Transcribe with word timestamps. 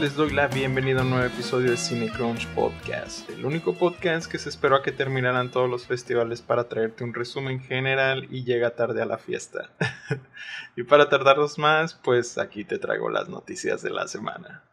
Les 0.00 0.16
doy 0.16 0.30
la 0.30 0.46
bienvenida 0.46 1.00
a 1.00 1.02
un 1.02 1.10
nuevo 1.10 1.26
episodio 1.26 1.72
de 1.72 1.76
Cine 1.76 2.08
Crunch 2.08 2.46
Podcast, 2.54 3.28
el 3.28 3.44
único 3.44 3.74
podcast 3.74 4.32
que 4.32 4.38
se 4.38 4.48
esperó 4.48 4.76
a 4.76 4.82
que 4.82 4.92
terminaran 4.92 5.50
todos 5.50 5.68
los 5.68 5.86
festivales 5.86 6.40
para 6.40 6.68
traerte 6.68 7.04
un 7.04 7.12
resumen 7.12 7.60
general 7.60 8.26
y 8.30 8.44
llega 8.44 8.74
tarde 8.74 9.02
a 9.02 9.04
la 9.04 9.18
fiesta. 9.18 9.68
y 10.76 10.84
para 10.84 11.10
tardarnos 11.10 11.58
más, 11.58 11.92
pues 11.92 12.38
aquí 12.38 12.64
te 12.64 12.78
traigo 12.78 13.10
las 13.10 13.28
noticias 13.28 13.82
de 13.82 13.90
la 13.90 14.08
semana. 14.08 14.64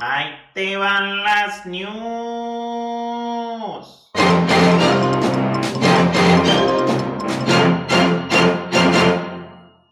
Ahí 0.00 0.32
te 0.54 0.78
van 0.78 1.22
las 1.22 1.66
news. 1.66 2.89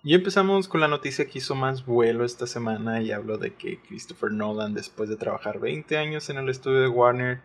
Y 0.05 0.15
empezamos 0.15 0.69
con 0.69 0.81
la 0.81 0.87
noticia 0.87 1.27
que 1.27 1.39
hizo 1.39 1.57
más 1.57 1.85
vuelo 1.85 2.25
esta 2.25 2.47
semana 2.47 3.03
y 3.03 3.11
hablo 3.11 3.37
de 3.37 3.55
que 3.55 3.81
Christopher 3.81 4.31
Nolan, 4.31 4.73
después 4.73 5.09
de 5.09 5.17
trabajar 5.17 5.59
20 5.59 5.99
años 5.99 6.31
en 6.31 6.37
el 6.37 6.49
estudio 6.49 6.83
de 6.83 6.89
Warner, 6.89 7.41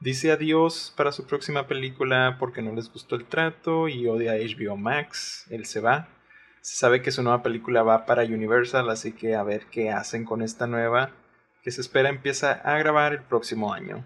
dice 0.00 0.32
adiós 0.32 0.92
para 0.96 1.12
su 1.12 1.26
próxima 1.26 1.68
película 1.68 2.38
porque 2.40 2.60
no 2.60 2.74
les 2.74 2.92
gustó 2.92 3.14
el 3.14 3.26
trato 3.26 3.86
y 3.86 4.08
odia 4.08 4.32
a 4.32 4.36
HBO 4.36 4.76
Max. 4.76 5.46
Él 5.48 5.64
se 5.64 5.78
va. 5.78 6.08
Se 6.60 6.76
sabe 6.76 7.02
que 7.02 7.12
su 7.12 7.22
nueva 7.22 7.44
película 7.44 7.84
va 7.84 8.04
para 8.04 8.24
Universal, 8.24 8.90
así 8.90 9.12
que 9.12 9.36
a 9.36 9.44
ver 9.44 9.66
qué 9.70 9.90
hacen 9.90 10.24
con 10.24 10.42
esta 10.42 10.66
nueva, 10.66 11.12
que 11.62 11.70
se 11.70 11.80
espera 11.80 12.08
empieza 12.08 12.50
a 12.52 12.78
grabar 12.78 13.12
el 13.12 13.22
próximo 13.22 13.72
año. 13.72 14.04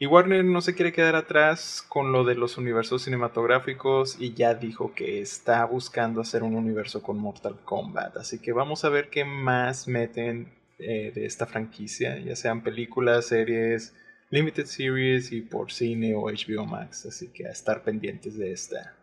Y 0.00 0.06
Warner 0.06 0.44
no 0.44 0.60
se 0.60 0.76
quiere 0.76 0.92
quedar 0.92 1.16
atrás 1.16 1.84
con 1.88 2.12
lo 2.12 2.22
de 2.22 2.36
los 2.36 2.56
universos 2.56 3.02
cinematográficos 3.02 4.16
y 4.20 4.32
ya 4.32 4.54
dijo 4.54 4.94
que 4.94 5.20
está 5.20 5.64
buscando 5.64 6.20
hacer 6.20 6.44
un 6.44 6.54
universo 6.54 7.02
con 7.02 7.18
Mortal 7.18 7.56
Kombat. 7.64 8.16
Así 8.16 8.38
que 8.38 8.52
vamos 8.52 8.84
a 8.84 8.90
ver 8.90 9.10
qué 9.10 9.24
más 9.24 9.88
meten 9.88 10.52
eh, 10.78 11.10
de 11.12 11.26
esta 11.26 11.46
franquicia, 11.46 12.16
ya 12.18 12.36
sean 12.36 12.62
películas, 12.62 13.26
series, 13.26 13.92
limited 14.30 14.66
series 14.66 15.32
y 15.32 15.40
por 15.40 15.72
cine 15.72 16.14
o 16.14 16.30
HBO 16.30 16.64
Max. 16.64 17.04
Así 17.06 17.32
que 17.32 17.48
a 17.48 17.50
estar 17.50 17.82
pendientes 17.82 18.38
de 18.38 18.52
esta. 18.52 18.94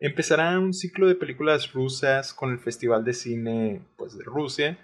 Empezará 0.00 0.58
un 0.58 0.72
ciclo 0.72 1.06
de 1.06 1.14
películas 1.14 1.74
rusas 1.74 2.32
con 2.32 2.52
el 2.52 2.58
Festival 2.58 3.04
de 3.04 3.12
Cine 3.12 3.82
pues, 3.98 4.16
de 4.16 4.24
Rusia, 4.24 4.78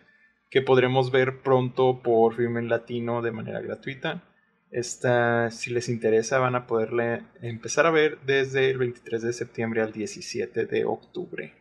que 0.50 0.60
podremos 0.60 1.10
ver 1.10 1.40
pronto 1.40 2.02
por 2.02 2.36
Filmen 2.36 2.68
Latino 2.68 3.22
de 3.22 3.32
manera 3.32 3.62
gratuita. 3.62 4.27
Esta, 4.70 5.50
si 5.50 5.72
les 5.72 5.88
interesa, 5.88 6.38
van 6.38 6.54
a 6.54 6.66
poderle 6.66 7.22
empezar 7.40 7.86
a 7.86 7.90
ver 7.90 8.18
desde 8.26 8.70
el 8.70 8.78
23 8.78 9.22
de 9.22 9.32
septiembre 9.32 9.80
al 9.80 9.92
17 9.92 10.66
de 10.66 10.84
octubre. 10.84 11.54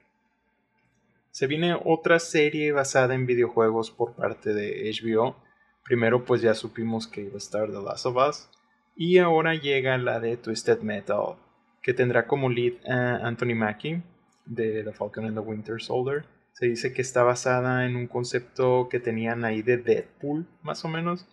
Se 1.31 1.47
viene 1.47 1.77
otra 1.85 2.19
serie 2.19 2.71
basada 2.73 3.15
en 3.15 3.25
videojuegos 3.25 3.91
por 3.91 4.15
parte 4.15 4.53
de 4.53 4.91
HBO. 4.91 5.37
Primero 5.85 6.25
pues 6.25 6.41
ya 6.41 6.53
supimos 6.53 7.07
que 7.07 7.21
iba 7.21 7.35
a 7.35 7.37
estar 7.37 7.67
The 7.71 7.81
Last 7.81 8.05
of 8.07 8.17
Us. 8.17 8.49
Y 8.95 9.19
ahora 9.19 9.55
llega 9.55 9.97
la 9.97 10.19
de 10.19 10.35
Twisted 10.35 10.81
Metal, 10.81 11.35
que 11.81 11.93
tendrá 11.93 12.27
como 12.27 12.49
lead 12.49 12.73
a 12.89 13.25
Anthony 13.25 13.55
Mackie 13.55 14.01
de 14.45 14.83
The 14.83 14.91
Falcon 14.91 15.25
and 15.25 15.35
the 15.35 15.47
Winter 15.47 15.81
Soldier. 15.81 16.25
Se 16.53 16.65
dice 16.65 16.91
que 16.91 17.03
está 17.03 17.23
basada 17.23 17.85
en 17.85 17.95
un 17.95 18.07
concepto 18.07 18.89
que 18.89 18.99
tenían 18.99 19.45
ahí 19.45 19.61
de 19.61 19.77
Deadpool, 19.77 20.47
más 20.63 20.83
o 20.83 20.89
menos 20.89 21.27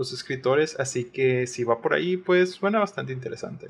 los 0.00 0.14
escritores, 0.14 0.80
así 0.80 1.04
que 1.04 1.46
si 1.46 1.62
va 1.62 1.82
por 1.82 1.92
ahí, 1.92 2.16
pues 2.16 2.52
suena 2.52 2.78
bastante 2.78 3.12
interesante. 3.12 3.68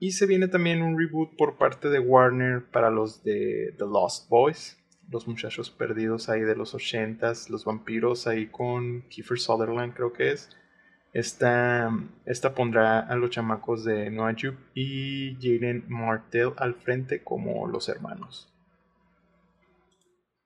Y 0.00 0.10
se 0.10 0.26
viene 0.26 0.48
también 0.48 0.82
un 0.82 0.98
reboot 0.98 1.36
por 1.36 1.58
parte 1.58 1.90
de 1.90 2.00
Warner 2.00 2.64
para 2.72 2.90
los 2.90 3.22
de 3.22 3.72
The 3.78 3.84
Lost 3.84 4.28
Boys, 4.28 4.76
los 5.08 5.28
muchachos 5.28 5.70
perdidos 5.70 6.28
ahí 6.28 6.40
de 6.40 6.56
los 6.56 6.74
80s, 6.74 7.50
los 7.50 7.64
vampiros 7.64 8.26
ahí 8.26 8.48
con 8.48 9.02
Kiefer 9.02 9.38
Sutherland 9.38 9.94
creo 9.94 10.12
que 10.12 10.32
es. 10.32 10.50
Esta, 11.12 11.96
esta 12.26 12.56
pondrá 12.56 12.98
a 12.98 13.14
los 13.14 13.30
chamacos 13.30 13.84
de 13.84 14.10
Noah 14.10 14.32
Jupe 14.32 14.58
y 14.74 15.36
Jaden 15.36 15.84
Martell 15.86 16.52
al 16.56 16.74
frente 16.74 17.22
como 17.22 17.68
los 17.68 17.88
hermanos. 17.88 18.49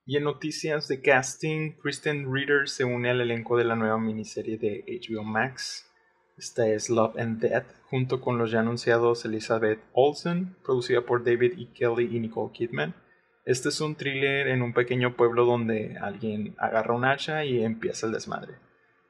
Y 0.06 0.18
en 0.18 0.24
noticias 0.24 0.86
de 0.86 1.00
casting, 1.00 1.72
Kristen 1.80 2.30
Reader 2.30 2.68
se 2.68 2.84
une 2.84 3.08
al 3.08 3.22
elenco 3.22 3.56
de 3.56 3.64
la 3.64 3.74
nueva 3.74 3.98
miniserie 3.98 4.58
de 4.58 4.84
HBO 4.86 5.24
Max. 5.24 5.90
Esta 6.36 6.68
es 6.68 6.90
Love 6.90 7.18
and 7.18 7.40
Death, 7.40 7.64
junto 7.88 8.20
con 8.20 8.36
los 8.36 8.50
ya 8.50 8.60
anunciados 8.60 9.24
Elizabeth 9.24 9.80
Olsen, 9.94 10.56
producida 10.62 11.00
por 11.00 11.24
David 11.24 11.58
E. 11.58 11.72
Kelly 11.72 12.14
y 12.14 12.20
Nicole 12.20 12.52
Kidman. 12.52 12.94
Este 13.46 13.70
es 13.70 13.80
un 13.80 13.94
thriller 13.94 14.48
en 14.48 14.60
un 14.60 14.74
pequeño 14.74 15.16
pueblo 15.16 15.46
donde 15.46 15.96
alguien 15.98 16.54
agarra 16.58 16.94
un 16.94 17.06
hacha 17.06 17.46
y 17.46 17.64
empieza 17.64 18.06
el 18.06 18.12
desmadre. 18.12 18.56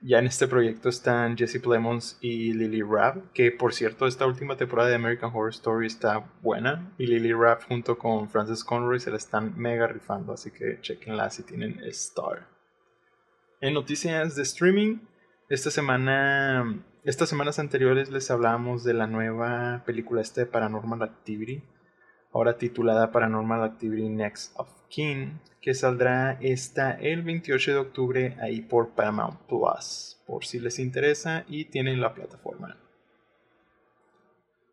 Ya 0.06 0.18
en 0.18 0.26
este 0.26 0.46
proyecto 0.46 0.90
están 0.90 1.34
Jesse 1.34 1.62
Plemons 1.62 2.18
y 2.20 2.52
Lily 2.52 2.82
Rabb, 2.82 3.32
que 3.32 3.50
por 3.50 3.72
cierto 3.72 4.06
esta 4.06 4.26
última 4.26 4.54
temporada 4.54 4.90
de 4.90 4.96
American 4.96 5.30
Horror 5.32 5.48
Story 5.48 5.86
está 5.86 6.30
buena 6.42 6.92
y 6.98 7.06
Lily 7.06 7.32
Rabb 7.32 7.62
junto 7.66 7.96
con 7.96 8.28
Frances 8.28 8.64
Conroy 8.64 9.00
se 9.00 9.10
la 9.10 9.16
están 9.16 9.58
mega 9.58 9.86
rifando, 9.86 10.34
así 10.34 10.50
que 10.50 10.78
chequenla 10.82 11.30
si 11.30 11.42
tienen 11.42 11.80
Star. 11.84 12.46
En 13.62 13.72
noticias 13.72 14.36
de 14.36 14.42
streaming, 14.42 14.98
esta 15.48 15.70
semana, 15.70 16.84
estas 17.04 17.30
semanas 17.30 17.58
anteriores 17.58 18.10
les 18.10 18.30
hablábamos 18.30 18.84
de 18.84 18.92
la 18.92 19.06
nueva 19.06 19.84
película 19.86 20.20
este 20.20 20.42
de 20.42 20.46
Paranormal 20.48 21.02
Activity, 21.02 21.62
ahora 22.34 22.58
titulada 22.58 23.12
Paranormal 23.12 23.62
Activity 23.62 24.08
Next 24.08 24.52
of 24.56 24.68
Kin, 24.88 25.40
que 25.62 25.72
saldrá 25.72 26.36
esta 26.40 26.90
el 26.92 27.22
28 27.22 27.70
de 27.70 27.78
octubre 27.78 28.36
ahí 28.40 28.60
por 28.60 28.90
Paramount 28.90 29.40
Plus, 29.46 30.20
por 30.26 30.44
si 30.44 30.58
les 30.58 30.80
interesa 30.80 31.44
y 31.48 31.66
tienen 31.66 32.00
la 32.00 32.12
plataforma. 32.12 32.76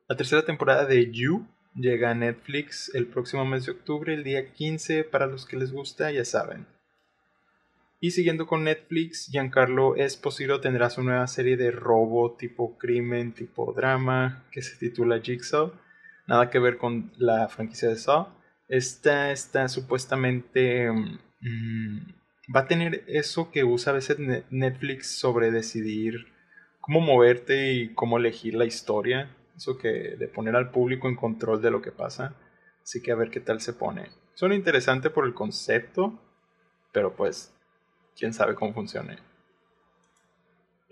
La 0.09 0.17
tercera 0.17 0.43
temporada 0.43 0.85
de 0.85 1.11
You 1.11 1.45
llega 1.75 2.09
a 2.09 2.15
Netflix 2.15 2.93
el 2.95 3.05
próximo 3.05 3.45
mes 3.45 3.67
de 3.67 3.73
octubre, 3.73 4.13
el 4.13 4.23
día 4.23 4.51
15, 4.51 5.03
para 5.03 5.27
los 5.27 5.45
que 5.45 5.55
les 5.55 5.71
gusta, 5.71 6.11
ya 6.11 6.25
saben. 6.25 6.65
Y 7.99 8.09
siguiendo 8.09 8.47
con 8.47 8.63
Netflix, 8.63 9.29
Giancarlo 9.31 9.95
Esposito 9.95 10.59
tendrá 10.59 10.89
su 10.89 11.03
nueva 11.03 11.27
serie 11.27 11.55
de 11.57 11.69
robo 11.69 12.33
tipo 12.33 12.79
crimen, 12.79 13.33
tipo 13.33 13.71
drama, 13.71 14.45
que 14.51 14.63
se 14.63 14.75
titula 14.77 15.21
Jigsaw 15.21 15.71
nada 16.27 16.49
que 16.49 16.59
ver 16.59 16.77
con 16.77 17.11
la 17.17 17.47
franquicia 17.47 17.89
de 17.89 17.95
Saw. 17.95 18.27
Esta 18.67 19.31
está 19.31 19.67
supuestamente... 19.67 20.89
Mm, 21.41 21.99
va 22.55 22.61
a 22.61 22.67
tener 22.67 23.03
eso 23.07 23.51
que 23.51 23.63
usa 23.63 23.91
a 23.91 23.95
veces 23.95 24.17
Netflix 24.49 25.19
sobre 25.19 25.51
decidir 25.51 26.27
cómo 26.79 26.99
moverte 26.99 27.73
y 27.73 27.93
cómo 27.93 28.17
elegir 28.17 28.55
la 28.55 28.65
historia. 28.65 29.35
Eso 29.55 29.77
que 29.77 30.15
de 30.17 30.27
poner 30.27 30.55
al 30.55 30.71
público 30.71 31.07
en 31.07 31.15
control 31.15 31.61
de 31.61 31.71
lo 31.71 31.81
que 31.81 31.91
pasa. 31.91 32.35
Así 32.83 33.01
que 33.01 33.11
a 33.11 33.15
ver 33.15 33.29
qué 33.29 33.39
tal 33.39 33.61
se 33.61 33.73
pone. 33.73 34.09
Suena 34.33 34.55
interesante 34.55 35.09
por 35.09 35.25
el 35.25 35.33
concepto, 35.33 36.19
pero 36.91 37.15
pues 37.15 37.53
quién 38.17 38.33
sabe 38.33 38.55
cómo 38.55 38.73
funcione. 38.73 39.17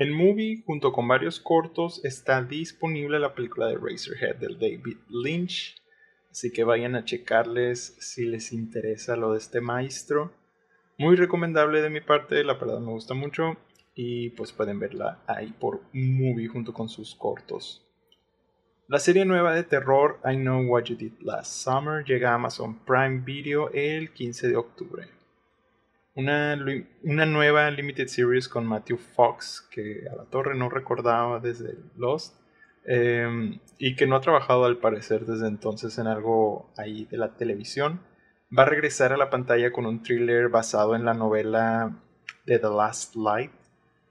En 0.02 0.14
Movie, 0.14 0.64
junto 0.66 0.94
con 0.94 1.10
varios 1.10 1.42
cortos, 1.42 2.00
está 2.06 2.42
disponible 2.42 3.20
la 3.20 3.36
película 3.36 3.68
de 3.68 3.76
Razorhead 3.76 4.38
del 4.38 4.58
David 4.58 4.96
Lynch. 5.10 5.76
Así 6.32 6.54
que 6.54 6.64
vayan 6.64 6.96
a 6.96 7.04
checarles 7.04 7.98
si 8.00 8.24
les 8.24 8.54
interesa 8.54 9.18
lo 9.18 9.34
de 9.34 9.40
este 9.40 9.60
maestro. 9.60 10.32
Muy 10.98 11.18
recomendable 11.18 11.82
de 11.82 11.90
mi 11.90 12.00
parte, 12.00 12.46
la 12.46 12.54
verdad 12.54 12.80
me 12.80 12.94
gusta 12.94 13.14
mucho. 13.14 13.58
Y 13.94 14.30
pues 14.30 14.54
pueden 14.54 14.80
verla 14.80 15.22
ahí 15.28 15.54
por 15.60 15.82
Movie 15.92 16.48
junto 16.48 16.74
con 16.74 16.88
sus 16.88 17.14
cortos. 17.14 17.86
La 18.88 19.00
serie 19.00 19.26
nueva 19.26 19.54
de 19.54 19.64
terror 19.66 20.22
I 20.24 20.38
Know 20.38 20.66
What 20.66 20.86
You 20.86 20.96
Did 20.96 21.20
Last 21.20 21.52
Summer 21.52 22.06
llega 22.06 22.32
a 22.32 22.36
Amazon 22.36 22.80
Prime 22.86 23.20
Video 23.26 23.70
el 23.74 24.14
15 24.14 24.48
de 24.48 24.56
octubre 24.56 25.19
una, 26.20 27.26
nueva 27.26 27.72
Limited 27.72 28.08
Series 28.08 28.48
con 28.48 28.66
Matthew 28.66 28.98
Fox, 28.98 29.68
que 29.72 30.04
a 30.12 30.16
la 30.16 30.26
torre 30.26 30.56
no 30.56 30.70
recordaba 30.70 31.40
desde 31.40 31.76
Lost, 31.96 32.36
em, 32.86 33.60
y 33.78 33.96
que 33.96 34.08
no 34.08 34.16
ha 34.16 34.22
trabajado 34.22 34.66
al 34.66 34.78
parecer 34.78 35.26
desde 35.26 35.48
entonces 35.48 35.98
en 35.98 36.08
algo 36.08 36.72
ahí 36.78 37.06
de 37.06 37.18
la 37.18 37.36
televisión. 37.36 38.02
Va 38.58 38.64
a 38.64 38.68
regresar 38.68 39.14
a 39.14 39.18
la 39.18 39.30
pantalla 39.30 39.72
con 39.72 39.86
un 39.86 40.02
thriller 40.04 40.50
basado 40.50 40.96
en 40.96 41.06
la 41.06 41.14
novela 41.14 41.96
The 42.58 42.60
Last 42.60 43.16
Light, 43.16 43.52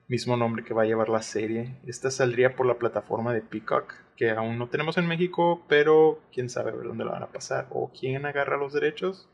mismo 0.07 0.37
nombre 0.37 0.65
que 0.65 0.75
va 0.75 0.83
a 0.83 0.87
llevar 0.87 1.09
la 1.09 1.23
serie. 1.23 1.77
Esta 1.87 2.11
saldría 2.11 2.55
por 2.55 2.67
la 2.67 2.79
plataforma 2.79 3.35
de 3.35 3.43
Peacock, 3.43 3.95
que 4.17 4.31
aún 4.31 4.59
no 4.59 4.69
tenemos 4.69 4.97
en 4.97 5.07
México, 5.07 5.65
pero 5.69 6.21
quién 6.33 6.49
sabe 6.49 6.73
dónde 6.73 7.05
la 7.05 7.13
van 7.13 7.23
a 7.25 7.33
pasar 7.33 7.67
o 7.71 7.91
quién 7.93 8.27
agarra 8.27 8.57
los 8.57 8.73
derechos. 8.73 9.29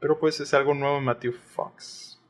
Pero 0.00 0.18
pues 0.18 0.40
es 0.40 0.54
algo 0.54 0.74
nuevo 0.74 0.98
en 0.98 1.04
Matthew 1.04 1.32
Fox. 1.32 2.20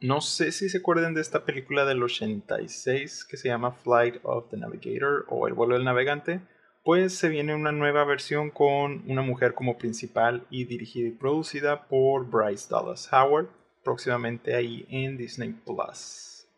No 0.00 0.20
sé 0.20 0.50
si 0.50 0.68
se 0.68 0.78
acuerdan 0.78 1.14
de 1.14 1.20
esta 1.20 1.44
película 1.44 1.84
del 1.84 2.02
86 2.02 3.24
que 3.24 3.36
se 3.36 3.46
llama 3.46 3.70
Flight 3.70 4.16
of 4.24 4.50
the 4.50 4.56
Navigator 4.56 5.26
o 5.28 5.46
El 5.46 5.54
vuelo 5.54 5.74
del 5.74 5.84
navegante. 5.84 6.40
pues 6.84 7.14
se 7.14 7.28
viene 7.28 7.54
una 7.54 7.70
nueva 7.70 8.04
versión 8.04 8.50
con 8.50 9.08
una 9.08 9.22
mujer 9.22 9.54
como 9.54 9.78
principal 9.78 10.44
y 10.50 10.64
dirigida 10.64 11.06
y 11.06 11.12
producida 11.12 11.86
por 11.86 12.28
Bryce 12.28 12.66
Dallas 12.68 13.08
Howard, 13.12 13.46
próximamente 13.84 14.56
ahí 14.56 14.84
en 14.88 15.16
Disney 15.16 15.52
Plus. 15.52 16.48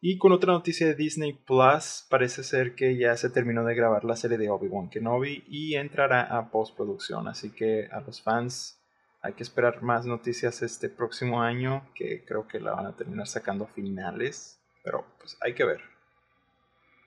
Y 0.00 0.16
con 0.16 0.32
otra 0.32 0.54
noticia 0.54 0.86
de 0.86 0.94
Disney 0.94 1.34
Plus, 1.34 2.06
parece 2.08 2.42
ser 2.42 2.74
que 2.74 2.96
ya 2.96 3.14
se 3.18 3.28
terminó 3.28 3.64
de 3.64 3.74
grabar 3.74 4.04
la 4.04 4.16
serie 4.16 4.38
de 4.38 4.48
Obi-Wan 4.48 4.88
Kenobi 4.88 5.44
y 5.48 5.74
entrará 5.74 6.22
a 6.22 6.50
postproducción, 6.50 7.28
así 7.28 7.50
que 7.50 7.88
a 7.92 8.00
los 8.00 8.22
fans 8.22 8.75
hay 9.26 9.32
que 9.32 9.42
esperar 9.42 9.82
más 9.82 10.06
noticias 10.06 10.62
este 10.62 10.88
próximo 10.88 11.42
año, 11.42 11.82
que 11.94 12.24
creo 12.24 12.46
que 12.46 12.60
la 12.60 12.72
van 12.72 12.86
a 12.86 12.96
terminar 12.96 13.26
sacando 13.26 13.64
a 13.64 13.68
finales, 13.68 14.60
pero 14.84 15.04
pues 15.18 15.36
hay 15.40 15.54
que 15.54 15.64
ver. 15.64 15.80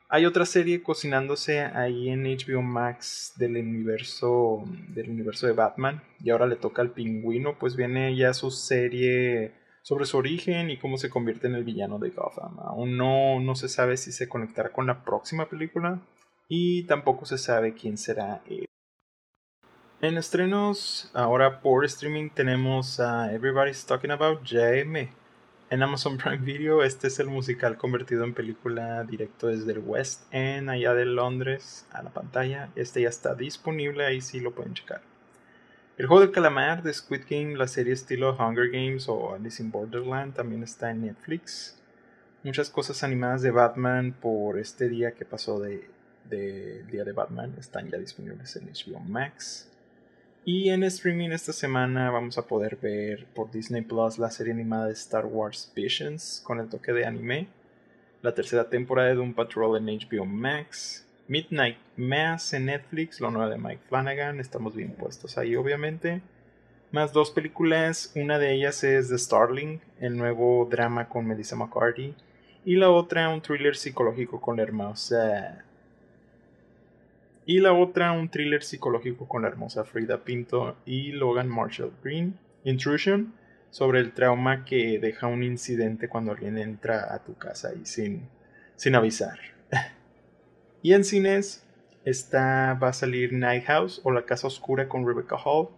Hay 0.10 0.26
otra 0.26 0.46
serie 0.46 0.84
cocinándose 0.84 1.62
ahí 1.62 2.10
en 2.10 2.24
HBO 2.24 2.62
Max 2.62 3.34
del 3.38 3.56
universo 3.56 4.64
del 4.90 5.10
universo 5.12 5.48
de 5.48 5.54
Batman 5.54 6.04
y 6.20 6.32
ahora 6.32 6.48
le 6.48 6.58
toca 6.58 6.82
al 6.82 6.92
pingüino, 6.92 7.58
pues 7.58 7.76
viene 7.76 8.16
ya 8.16 8.34
su 8.34 8.52
serie 8.52 9.54
sobre 9.82 10.06
su 10.06 10.18
origen 10.18 10.72
y 10.72 10.78
cómo 10.78 10.98
se 10.98 11.10
convierte 11.10 11.48
en 11.48 11.56
el 11.56 11.64
villano 11.64 12.00
de 12.00 12.10
Gotham. 12.10 12.60
Aún 12.60 12.98
no, 12.98 13.40
no 13.40 13.56
se 13.56 13.70
sabe 13.70 13.96
si 13.98 14.12
se 14.12 14.28
conectará 14.28 14.74
con 14.74 14.88
la 14.88 15.06
próxima 15.06 15.48
película 15.48 16.02
y 16.50 16.84
tampoco 16.84 17.26
se 17.26 17.38
sabe 17.38 17.76
quién 17.76 17.98
será 17.98 18.42
él. 18.50 18.69
En 20.02 20.18
estrenos, 20.18 21.12
ahora 21.14 21.60
por 21.60 21.84
streaming 21.84 22.30
tenemos 22.30 23.02
a 23.02 23.34
Everybody's 23.34 23.86
Talking 23.86 24.12
About 24.12 24.40
Jamie. 24.46 25.10
En 25.70 25.84
Amazon 25.84 26.18
Prime 26.18 26.38
Video, 26.38 26.84
este 26.84 27.08
es 27.08 27.20
el 27.20 27.28
musical 27.28 27.76
convertido 27.78 28.24
en 28.24 28.34
película 28.34 29.04
directo 29.04 29.48
desde 29.48 29.74
el 29.74 29.80
West 29.80 30.24
End, 30.32 30.70
allá 30.70 30.94
de 30.94 31.04
Londres, 31.04 31.86
a 31.92 32.02
la 32.02 32.12
pantalla. 32.12 32.70
Este 32.78 33.02
ya 33.02 33.10
está 33.10 33.36
disponible, 33.36 34.06
ahí 34.06 34.22
sí 34.22 34.40
lo 34.40 34.56
pueden 34.56 34.74
checar. 34.74 35.02
El 35.98 36.08
juego 36.08 36.22
del 36.22 36.32
calamar 36.32 36.82
de 36.82 36.94
Squid 36.94 37.24
Game, 37.30 37.58
la 37.58 37.68
serie 37.68 37.92
estilo 37.92 38.38
Hunger 38.38 38.70
Games 38.70 39.10
o 39.10 39.36
Alice 39.36 39.62
in 39.62 39.70
Borderland, 39.70 40.34
también 40.34 40.64
está 40.64 40.92
en 40.92 41.02
Netflix. 41.02 41.78
Muchas 42.46 42.70
cosas 42.70 43.04
animadas 43.04 43.42
de 43.42 43.52
Batman 43.52 44.14
por 44.14 44.60
este 44.60 44.88
día 44.88 45.12
que 45.12 45.26
pasó 45.26 45.60
de, 45.60 45.90
de 46.24 46.86
Día 46.86 47.04
de 47.04 47.12
Batman 47.12 47.54
están 47.60 47.90
ya 47.90 47.98
disponibles 47.98 48.56
en 48.56 48.68
HBO 48.68 49.02
Max. 49.02 49.70
Y 50.46 50.70
en 50.70 50.84
streaming 50.84 51.32
esta 51.32 51.52
semana 51.52 52.10
vamos 52.12 52.38
a 52.38 52.48
poder 52.48 52.78
ver 52.78 53.26
por 53.36 53.52
Disney 53.52 53.82
Plus 53.82 54.18
la 54.18 54.32
serie 54.32 54.54
animada 54.54 54.88
de 54.88 54.94
Star 54.94 55.26
Wars 55.26 55.72
Visions 55.76 56.42
con 56.46 56.60
el 56.60 56.70
toque 56.70 56.94
de 56.94 57.06
anime, 57.06 57.48
la 58.22 58.34
tercera 58.34 58.70
temporada 58.70 59.10
de 59.10 59.16
Doom 59.16 59.34
Patrol 59.34 59.78
en 59.78 59.86
HBO 59.86 60.26
Max, 60.26 61.06
Midnight 61.28 61.78
Mass 61.98 62.54
en 62.54 62.66
Netflix, 62.66 63.20
lo 63.20 63.32
nuevo 63.32 63.50
de 63.50 63.58
Mike 63.58 63.82
Flanagan, 63.90 64.40
estamos 64.40 64.76
bien 64.76 64.94
puestos 64.94 65.38
ahí 65.38 65.56
obviamente. 65.56 66.22
Más 66.92 67.12
dos 67.14 67.32
películas, 67.32 68.12
una 68.16 68.40
de 68.40 68.54
ellas 68.54 68.84
es 68.84 69.10
The 69.10 69.18
Starling, 69.18 69.82
el 70.00 70.18
nuevo 70.18 70.68
drama 70.72 71.10
con 71.10 71.28
Melissa 71.28 71.58
McCarthy, 71.58 72.16
y 72.66 72.76
la 72.76 72.90
otra 72.90 73.30
un 73.30 73.42
thriller 73.42 73.76
psicológico 73.76 74.40
con 74.42 74.58
la 74.58 74.64
hermosa... 74.64 75.66
Y 77.50 77.62
la 77.62 77.74
otra 77.74 78.12
un 78.12 78.30
thriller 78.30 78.62
psicológico 78.62 79.28
con 79.28 79.42
la 79.42 79.48
hermosa 79.48 79.84
Frida 79.84 80.24
Pinto 80.24 80.78
y 80.86 81.14
Logan 81.14 81.50
Marshall 81.50 81.94
Green, 82.04 82.38
Intrusion, 82.64 83.34
sobre 83.72 84.02
el 84.02 84.14
trauma 84.14 84.66
que 84.66 85.00
deja 85.00 85.26
un 85.26 85.42
incidente 85.42 86.10
cuando 86.10 86.32
alguien 86.32 86.60
entra 86.60 87.12
a 87.12 87.24
tu 87.24 87.34
casa 87.40 87.72
y 87.74 87.88
sin, 87.88 88.30
sin 88.76 88.94
avisar. 88.94 89.40
Y 90.84 90.94
en 90.94 91.04
cines 91.04 91.66
está, 92.06 92.76
va 92.76 92.90
a 92.90 92.94
salir 92.94 93.34
Night 93.34 93.66
House 93.66 94.00
o 94.04 94.12
La 94.12 94.28
Casa 94.28 94.46
Oscura 94.46 94.88
con 94.88 95.08
Rebecca 95.08 95.36
Hall. 95.44 95.70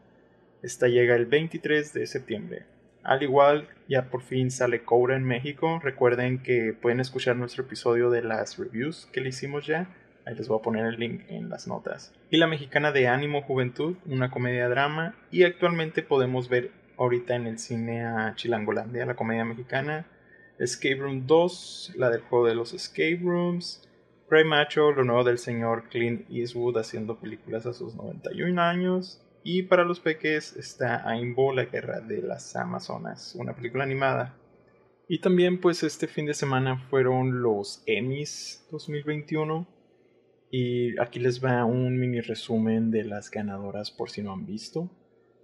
Esta 0.62 0.90
llega 0.90 1.16
el 1.16 1.26
23 1.26 1.94
de 1.94 2.06
septiembre. 2.06 2.66
Al 3.02 3.24
igual, 3.24 3.70
ya 3.88 4.10
por 4.10 4.24
fin 4.24 4.52
sale 4.52 4.84
Cobra 4.84 5.16
en 5.16 5.24
México. 5.24 5.80
Recuerden 5.82 6.44
que 6.44 6.74
pueden 6.74 7.00
escuchar 7.00 7.38
nuestro 7.38 7.64
episodio 7.64 8.10
de 8.10 8.24
las 8.24 8.58
reviews 8.58 9.08
que 9.14 9.22
le 9.22 9.30
hicimos 9.30 9.66
ya. 9.66 9.88
Ahí 10.26 10.36
les 10.36 10.48
voy 10.48 10.60
a 10.60 10.62
poner 10.62 10.86
el 10.86 11.00
link 11.00 11.24
en 11.30 11.50
las 11.50 11.68
notas. 11.68 12.14
Y 12.30 12.38
la 12.38 12.48
mexicana 12.48 12.92
de 12.92 13.08
Ánimo 13.08 13.42
Juventud, 13.42 13.96
una 14.06 14.30
comedia 14.30 14.70
drama. 14.70 15.16
Y 15.32 15.44
actualmente 15.44 16.04
podemos 16.04 16.50
ver 16.50 16.72
ahorita 16.98 17.36
en 17.36 17.48
el 17.48 17.58
cine 17.58 18.06
a 18.06 18.34
Chilangolandia, 18.36 19.06
la 19.06 19.16
comedia 19.16 19.46
mexicana. 19.46 20.06
Escape 20.60 20.98
Room 20.98 21.26
2, 21.26 21.94
la 21.96 22.10
del 22.10 22.22
juego 22.22 22.46
de 22.46 22.56
los 22.56 22.74
Escape 22.74 23.20
Rooms. 23.24 23.88
Cray 24.30 24.46
Macho, 24.46 24.92
lo 24.92 25.04
nuevo 25.04 25.24
del 25.24 25.40
señor 25.40 25.90
Clint 25.90 26.30
Eastwood 26.30 26.78
haciendo 26.78 27.20
películas 27.20 27.66
a 27.66 27.74
sus 27.74 27.96
91 27.96 28.62
años. 28.62 29.22
Y 29.44 29.64
para 29.64 29.84
los 29.84 30.00
peques 30.00 30.56
está 30.56 31.08
Aimbo, 31.10 31.52
la 31.52 31.66
guerra 31.66 32.00
de 32.00 32.22
las 32.22 32.56
Amazonas, 32.56 33.36
una 33.36 33.56
película 33.56 33.84
animada. 33.84 34.38
Y 35.08 35.20
también 35.20 35.60
pues 35.60 35.84
este 35.84 36.08
fin 36.08 36.28
de 36.28 36.34
semana 36.34 36.78
fueron 36.90 37.42
los 37.42 37.84
Emmys 37.88 38.66
2021. 38.72 39.68
Y 40.52 41.00
aquí 41.00 41.20
les 41.20 41.44
va 41.44 41.64
un 41.64 41.98
mini 41.98 42.20
resumen 42.20 42.92
de 42.92 43.06
las 43.06 43.32
ganadoras 43.32 43.90
por 43.90 44.10
si 44.10 44.22
no 44.22 44.34
han 44.34 44.46
visto. 44.46 44.90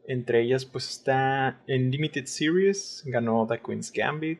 Entre 0.06 0.42
ellas 0.42 0.66
pues 0.66 0.90
está 0.90 1.62
en 1.66 1.92
Limited 1.92 2.26
Series, 2.26 3.04
ganó 3.06 3.48
The 3.48 3.60
Queen's 3.60 3.92
Gambit, 3.92 4.40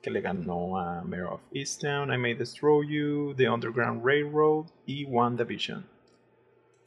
que 0.00 0.10
le 0.10 0.20
ganó 0.20 0.78
a 0.78 1.02
Mayor 1.02 1.32
of 1.32 1.40
Easttown, 1.52 2.12
I 2.12 2.18
May 2.18 2.34
Destroy 2.34 2.86
You, 2.86 3.34
The 3.36 3.48
Underground 3.48 4.04
Railroad 4.04 4.66
y 4.86 5.04
WandaVision. 5.04 5.86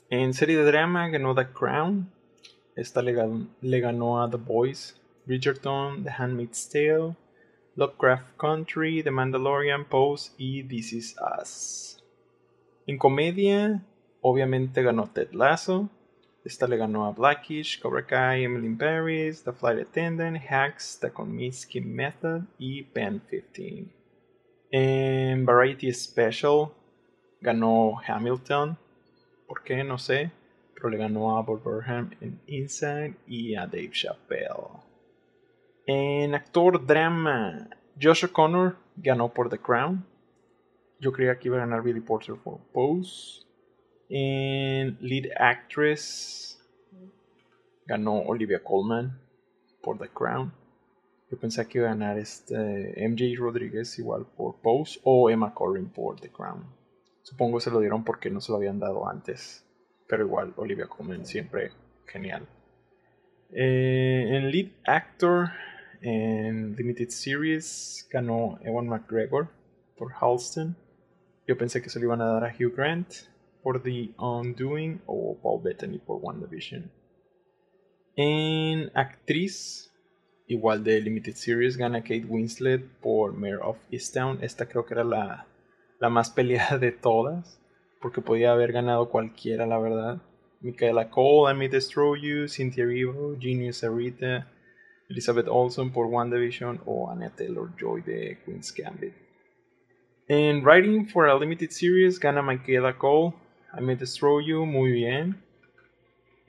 En 0.10 0.34
serie 0.34 0.58
de 0.58 0.64
drama 0.64 1.10
ganó 1.10 1.36
The 1.36 1.48
Crown, 1.52 2.10
esta 2.78 3.02
le, 3.02 3.14
ganó 3.82 4.22
a 4.22 4.30
The 4.30 4.38
Boys, 4.38 5.02
Bridgerton, 5.26 6.04
The 6.04 6.12
Handmaid's 6.12 6.70
Tale, 6.70 7.16
Lovecraft 7.76 8.38
Country, 8.38 9.02
The 9.04 9.12
Mandalorian, 9.12 9.86
Pose 9.86 10.32
y 10.38 10.64
This 10.64 10.94
Is 10.94 11.16
Us. 11.42 11.97
En 12.88 12.98
comedia, 12.98 13.84
obviamente 14.22 14.82
ganó 14.82 15.12
Ted 15.12 15.34
Lasso, 15.34 15.90
esta 16.48 16.66
le 16.66 16.78
ganó 16.78 17.06
a 17.06 17.12
Blackish, 17.12 17.82
Cobra 17.82 18.06
Kai, 18.06 18.46
Emily 18.46 18.68
in 18.68 18.78
Paris, 18.78 19.44
The 19.44 19.52
Flight 19.52 19.82
Attendant, 19.82 20.38
Hacks, 20.50 20.98
The 21.02 21.12
Kominsky 21.12 21.82
Method 21.82 22.44
y 22.58 22.84
Pen 22.84 23.22
15. 23.30 23.94
En 24.72 25.46
Variety 25.46 25.92
Special 25.92 26.70
ganó 27.42 28.00
Hamilton. 28.08 28.78
¿Por 29.46 29.62
qué? 29.64 29.84
No 29.84 29.98
sé. 29.98 30.32
Pero 30.74 30.90
le 30.90 30.98
ganó 30.98 31.38
a 31.38 31.42
Bob 31.42 31.62
Burnham 31.62 32.12
en 32.22 32.40
Inside 32.48 33.16
y 33.28 33.56
a 33.56 33.68
Dave 33.68 33.92
Chappelle. 33.92 34.80
En 35.86 36.34
actor 36.34 36.86
drama, 36.86 37.68
Josh 38.02 38.24
O'Connor 38.24 38.78
ganó 38.96 39.34
por 39.34 39.50
The 39.50 39.58
Crown. 39.58 40.06
Yo 41.00 41.12
creía 41.12 41.38
que 41.38 41.48
iba 41.48 41.58
a 41.58 41.62
ganar 41.62 41.84
Billy 41.84 42.02
Porter 42.02 42.36
por 42.36 42.60
Pose. 42.72 43.46
En 44.10 44.98
Lead 45.02 45.32
Actress 45.38 46.60
ganó 47.86 48.20
Olivia 48.20 48.64
Colman 48.64 49.20
por 49.82 49.98
The 49.98 50.10
Crown. 50.10 50.52
Yo 51.30 51.38
pensé 51.38 51.68
que 51.68 51.80
iba 51.80 51.88
a 51.88 51.92
ganar 51.92 52.18
este 52.18 52.96
MJ 53.08 53.36
Rodríguez 53.38 54.00
igual 54.00 54.26
por 54.26 54.62
Pose 54.62 55.00
o 55.04 55.30
Emma 55.30 55.54
Corrin 55.54 55.90
por 55.90 56.20
The 56.20 56.30
Crown. 56.30 56.66
Supongo 57.22 57.60
se 57.60 57.70
lo 57.70 57.80
dieron 57.82 58.06
porque 58.06 58.30
no 58.30 58.40
se 58.40 58.52
lo 58.52 58.58
habían 58.58 58.80
dado 58.80 59.08
antes. 59.08 59.66
Pero 60.08 60.26
igual, 60.26 60.54
Olivia 60.56 60.88
Colman 60.88 61.26
siempre 61.26 61.72
genial. 62.06 62.48
Eh, 63.52 64.26
en 64.30 64.52
Lead 64.52 64.72
Actor 64.86 65.50
en 66.02 66.76
Limited 66.76 67.10
Series 67.10 68.08
ganó 68.12 68.60
Ewan 68.62 68.88
McGregor 68.88 69.50
por 69.98 70.14
Halston. 70.14 70.76
Yo 71.48 71.58
pensé 71.58 71.82
que 71.82 71.90
se 71.90 72.00
lo 72.00 72.06
iban 72.06 72.22
a 72.22 72.26
dar 72.26 72.44
a 72.44 72.54
Hugh 72.54 72.76
Grant 72.76 73.08
por 73.64 73.82
The 73.82 74.10
Undoing 74.18 75.02
o 75.06 75.38
Paul 75.42 75.64
Bettany 75.64 75.98
por 75.98 76.20
WandaVision. 76.22 76.92
En 78.18 78.92
actriz, 78.94 79.94
igual 80.48 80.84
de 80.84 81.00
Limited 81.00 81.36
Series, 81.36 81.78
gana 81.78 82.02
Kate 82.02 82.26
Winslet 82.28 82.84
por 83.02 83.32
Mayor 83.32 83.62
of 83.64 83.78
Easttown. 83.92 84.40
Esta 84.42 84.68
creo 84.68 84.86
que 84.86 84.94
era 84.96 85.06
la, 85.06 85.48
la 86.00 86.10
más 86.10 86.32
peleada 86.32 86.78
de 86.78 86.92
todas, 86.92 87.62
porque 88.02 88.22
podía 88.22 88.52
haber 88.52 88.74
ganado 88.74 89.10
cualquiera, 89.10 89.66
la 89.66 89.80
verdad. 89.80 90.22
Michaela 90.60 91.10
Cole, 91.10 91.54
I 91.54 91.58
May 91.58 91.70
Destroy 91.70 92.20
You, 92.20 92.50
Cynthia 92.50 92.84
Erivo, 92.84 93.38
Genius 93.40 93.78
Sarita, 93.78 94.52
Elizabeth 95.08 95.48
Olsen 95.48 95.94
por 95.94 96.08
WandaVision 96.08 96.82
o 96.86 97.10
Anna 97.10 97.30
Taylor 97.30 97.70
Joy 97.80 98.02
de 98.02 98.38
Queen's 98.44 98.74
Gambit. 98.74 99.27
En 100.30 100.62
Writing 100.62 101.06
for 101.08 101.26
a 101.26 101.40
Limited 101.40 101.72
Series 101.72 102.20
gana 102.20 102.42
Michaela 102.42 102.98
Cole 102.98 103.34
I 103.74 103.80
May 103.80 103.96
Destroy 103.96 104.44
You, 104.46 104.66
muy 104.66 104.92
bien. 104.92 105.42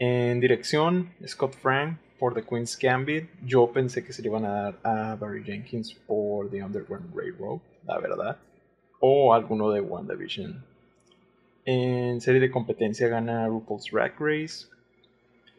En 0.01 0.41
dirección, 0.41 1.11
Scott 1.25 1.55
Frank 1.55 1.97
por 2.19 2.35
The 2.35 2.43
Queen's 2.43 2.77
Gambit. 2.77 3.29
Yo 3.45 3.71
pensé 3.73 4.05
que 4.05 4.13
se 4.13 4.21
le 4.21 4.31
iban 4.31 4.45
a 4.45 4.51
dar 4.51 4.79
a 4.83 5.15
Barry 5.15 5.45
Jenkins 5.45 5.95
por 5.95 6.51
The 6.51 6.61
Underground 6.61 7.15
Railroad, 7.15 7.61
la 7.87 8.01
verdad. 8.01 8.39
O 8.99 9.33
alguno 9.33 9.71
de 9.71 9.81
WandaVision. 9.81 10.65
En 11.65 12.21
serie 12.21 12.41
de 12.41 12.51
competencia 12.51 13.07
gana 13.07 13.47
RuPaul's 13.47 13.85
Drag 13.93 14.13
Race. 14.19 14.67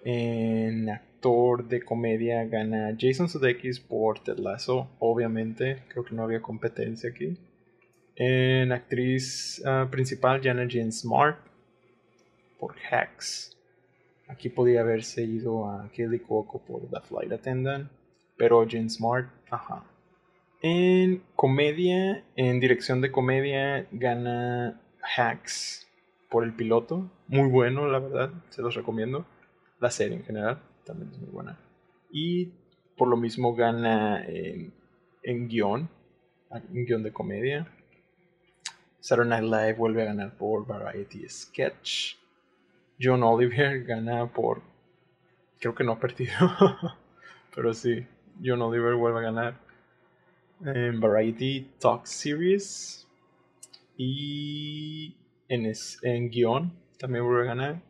En 0.04 0.90
actor 0.90 1.66
de 1.66 1.84
comedia 1.84 2.44
gana 2.44 2.98
Jason 3.00 3.30
Sudeikis 3.30 3.80
por 3.80 4.20
Ted 4.20 4.40
Lasso, 4.40 4.90
obviamente. 5.00 5.84
Creo 5.88 6.04
que 6.04 6.14
no 6.14 6.24
había 6.24 6.42
competencia 6.42 7.12
aquí. 7.12 7.38
En 8.22 8.74
actriz 8.74 9.64
ah, 9.66 9.88
principal 9.90 10.42
Jana 10.44 10.68
Jane 10.70 10.92
Smart 10.92 11.40
por 12.60 12.76
Hacks. 12.92 13.58
Aquí 14.28 14.50
podía 14.50 14.82
haberse 14.82 15.24
ido 15.24 15.72
a 15.72 15.90
Kelly 15.94 16.20
Cuoco 16.20 16.60
por 16.60 16.82
The 16.90 17.00
Flight 17.00 17.32
Attendant, 17.32 17.90
pero 18.38 18.68
Jane 18.70 18.90
Smart, 18.90 19.30
ajá. 19.50 19.86
En 20.62 21.24
comedia, 21.34 22.26
en 22.36 22.60
dirección 22.60 23.00
de 23.00 23.10
comedia, 23.10 23.88
gana 23.94 24.82
Hacks 25.16 25.88
por 26.30 26.44
el 26.44 26.54
piloto. 26.54 27.10
Muy 27.28 27.48
bueno, 27.48 27.88
la 27.88 28.00
verdad, 28.00 28.32
se 28.50 28.62
los 28.62 28.76
recomiendo. 28.76 29.26
La 29.80 29.92
serie 29.92 30.18
en 30.18 30.26
general 30.26 30.62
también 30.86 31.10
es 31.12 31.20
muy 31.20 31.30
buena. 31.30 31.58
Y 32.12 32.52
por 32.98 33.08
lo 33.08 33.16
mismo 33.16 33.56
gana 33.56 34.26
en, 34.26 34.74
en 35.24 35.48
guion, 35.48 35.90
en 36.52 36.86
guion 36.86 37.02
de 37.02 37.14
comedia. 37.14 37.79
Saturday 39.00 39.30
Night 39.30 39.44
Live 39.44 39.74
vuelve 39.78 40.02
a 40.02 40.06
ganar 40.06 40.36
por 40.38 40.66
Variety 40.66 41.28
Sketch. 41.30 42.18
John 43.00 43.24
Oliver 43.24 43.84
gana 43.88 44.28
por... 44.28 44.62
Creo 45.60 45.74
que 45.74 45.84
no 45.84 45.94
ha 45.94 46.00
perdido. 46.00 46.34
Pero 47.56 47.74
sí, 47.74 48.06
John 48.44 48.62
Oliver 48.62 48.96
vuelve 48.96 49.20
a 49.20 49.24
ganar. 49.24 49.56
En 50.66 51.00
Variety 51.00 51.72
Talk 51.80 52.06
Series. 52.06 53.08
Y 53.98 55.16
en, 55.48 55.72
en 56.04 56.30
guion 56.30 56.74
también 56.98 57.26
vuelve 57.26 57.44
a 57.44 57.56
ganar. 57.56 57.82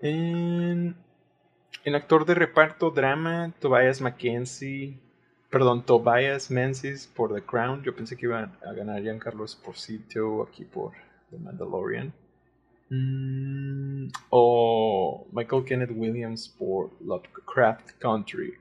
En, 0.00 0.96
en 1.84 1.94
actor 1.94 2.24
de 2.24 2.34
reparto 2.34 2.90
drama, 2.90 3.52
Tobias 3.60 4.00
Mackenzie. 4.00 4.98
Perdón, 5.54 5.86
Tobias 5.86 6.50
Menzies 6.50 7.06
por 7.06 7.32
The 7.32 7.40
Crown. 7.40 7.84
Yo 7.84 7.94
pensé 7.94 8.16
que 8.16 8.26
iba 8.26 8.50
a 8.60 8.72
ganar 8.72 9.00
Giancarlo 9.00 9.44
Esposito 9.44 10.42
aquí 10.42 10.64
por 10.64 10.90
The 11.30 11.38
Mandalorian. 11.38 12.12
Mm, 12.90 14.08
o 14.30 15.28
Michael 15.30 15.64
Kenneth 15.64 15.92
Williams 15.94 16.48
por 16.48 16.90
Lovecraft 17.00 17.92
Country. 18.00 18.54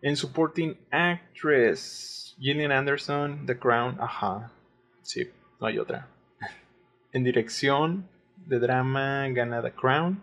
En 0.00 0.16
Supporting 0.16 0.74
Actress, 0.90 2.34
Gillian 2.40 2.72
Anderson, 2.72 3.44
The 3.44 3.58
Crown, 3.58 3.98
ajá, 4.00 4.50
sí, 5.02 5.30
no 5.60 5.66
hay 5.66 5.78
otra. 5.78 6.08
En 7.12 7.24
dirección 7.24 8.08
de 8.46 8.58
drama 8.58 9.28
gana 9.28 9.60
The 9.60 9.72
Crown. 9.72 10.22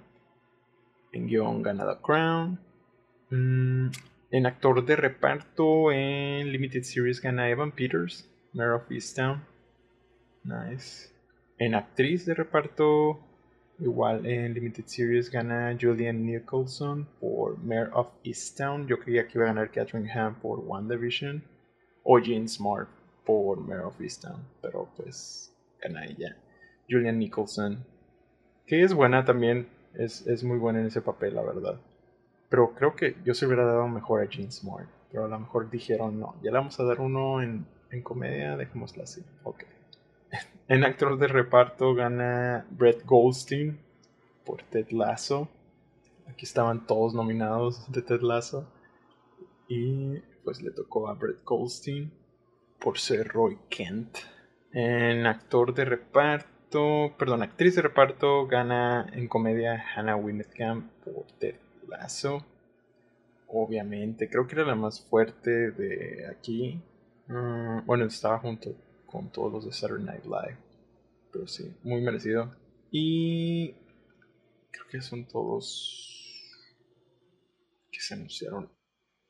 En 1.12 1.28
guion 1.28 1.62
gana 1.62 1.86
The 1.86 2.02
Crown. 2.02 2.60
Mm, 3.30 3.90
en 4.36 4.46
actor 4.46 4.86
de 4.86 4.98
reparto 4.98 5.94
en 5.94 6.51
Limited 6.51 6.84
Series 6.84 7.22
gana 7.22 7.50
Evan 7.50 7.72
Peters, 7.72 8.30
Mayor 8.51 8.74
of 8.74 8.92
Easttown. 8.92 9.46
Nice. 10.44 11.10
En 11.58 11.74
actriz 11.74 12.25
de 12.25 12.34
reparto, 12.34 13.18
igual 13.80 14.25
en 14.25 14.54
Limited 14.54 14.88
Series 14.88 15.32
gana 15.32 15.77
Julian 15.80 16.25
Nicholson 16.25 17.08
por 17.22 17.58
Mayor 17.60 17.92
of 17.94 18.10
Easttown. 18.25 18.88
Yo 18.88 19.00
creía 19.00 19.25
que 19.25 19.38
iba 19.38 19.46
a 19.46 19.54
ganar 19.54 19.72
Catherine 19.72 20.12
Ham 20.12 20.36
por 20.42 20.62
One 20.68 20.94
Division. 20.94 21.42
O 22.04 22.20
Jean 22.20 22.50
Smart 22.50 22.89
por 23.25 23.62
Mayor 23.62 23.86
of 23.86 24.01
Easttown. 24.01 24.46
Pero 24.62 24.89
pues 24.98 25.56
gana 25.82 26.04
ella. 26.08 26.36
Julian 26.89 27.20
Nicholson. 27.20 27.86
Que 28.68 28.84
es 28.84 28.94
buena 28.94 29.24
también. 29.24 29.70
Es, 29.94 30.27
es 30.27 30.44
muy 30.44 30.58
buena 30.58 30.82
en 30.82 30.88
ese 30.88 31.01
papel, 31.01 31.36
la 31.36 31.42
verdad. 31.42 31.80
Pero 32.50 32.74
creo 32.74 32.96
que 32.96 33.16
yo 33.24 33.34
se 33.34 33.46
hubiera 33.46 33.66
dado 33.66 33.88
mejor 33.88 34.22
a 34.22 34.30
Jean 34.30 34.52
Smart. 34.52 34.88
Pero 35.12 35.25
a 35.25 35.28
lo 35.28 35.40
mejor 35.40 35.70
dijeron, 35.70 36.20
no, 36.20 36.36
ya 36.44 36.52
le 36.52 36.58
vamos 36.58 36.80
a 36.80 36.84
dar 36.84 37.00
uno 37.00 37.42
en, 37.42 37.66
en 37.92 38.02
comedia, 38.02 38.58
dejémosla 38.58 39.04
así. 39.04 39.24
Ok. 39.44 39.64
En 40.68 40.84
actor 40.84 41.20
de 41.20 41.28
reparto 41.28 41.94
gana 41.94 42.66
Brett 42.72 43.06
Goldstein 43.06 43.78
por 44.44 44.64
Ted 44.64 44.90
Lasso. 44.90 45.48
Aquí 46.28 46.46
estaban 46.46 46.88
todos 46.88 47.14
nominados 47.14 47.92
de 47.92 48.02
Ted 48.02 48.22
Lasso. 48.22 48.68
Y 49.68 50.20
pues 50.44 50.62
le 50.62 50.72
tocó 50.72 51.08
a 51.08 51.14
Brett 51.14 51.44
Goldstein 51.44 52.12
por 52.80 52.98
ser 52.98 53.28
Roy 53.28 53.58
Kent. 53.70 54.18
En 54.72 55.25
actor 55.25 55.74
de 55.74 55.86
reparto, 55.86 57.14
perdón, 57.18 57.44
actriz 57.44 57.75
de 57.75 57.82
reparto 57.84 58.48
gana 58.48 59.08
en 59.14 59.28
comedia 59.28 59.84
Hannah 59.96 60.16
Winnekamp 60.16 60.92
por 61.04 61.25
Ted 61.40 61.56
Lasso. 61.88 62.46
Obviamente, 63.48 64.30
creo 64.30 64.48
que 64.48 64.56
era 64.56 64.65
la 64.65 64.75
más 64.75 65.01
fuerte 65.01 65.72
de 65.72 66.27
aquí. 66.27 66.82
Mm, 67.27 67.86
bueno, 67.86 68.06
estaba 68.06 68.39
junto 68.39 68.75
con 69.06 69.32
todos 69.32 69.51
los 69.51 69.65
de 69.65 69.72
Saturday 69.72 70.06
Night 70.06 70.25
Live. 70.25 70.58
Pero 71.32 71.48
sí, 71.48 71.75
muy 71.84 72.01
merecido. 72.01 72.56
Y 72.92 73.74
creo 74.72 74.88
que 74.89 75.01
son 75.01 75.27
todos 75.27 76.12
que 77.92 78.01
se 78.01 78.13
anunciaron 78.13 78.70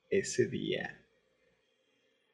ese 0.10 0.48
día. 0.48 1.02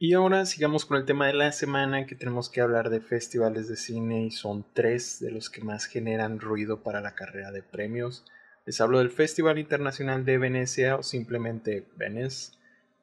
Y 0.03 0.13
ahora 0.13 0.47
sigamos 0.47 0.85
con 0.85 0.97
el 0.97 1.05
tema 1.05 1.27
de 1.27 1.33
la 1.33 1.51
semana 1.51 2.07
que 2.07 2.15
tenemos 2.15 2.49
que 2.49 2.59
hablar 2.61 2.89
de 2.89 3.01
festivales 3.01 3.67
de 3.67 3.75
cine 3.75 4.25
y 4.25 4.31
son 4.31 4.65
tres 4.73 5.19
de 5.19 5.29
los 5.29 5.51
que 5.51 5.61
más 5.61 5.85
generan 5.85 6.39
ruido 6.39 6.81
para 6.81 7.01
la 7.01 7.13
carrera 7.13 7.51
de 7.51 7.61
premios. 7.61 8.25
Les 8.65 8.79
hablo 8.81 8.99
del 8.99 9.11
Festival 9.11 9.59
Internacional 9.59 10.25
de 10.25 10.37
Venecia 10.37 10.95
o 10.95 11.03
simplemente 11.03 11.87
Venice. 11.95 12.53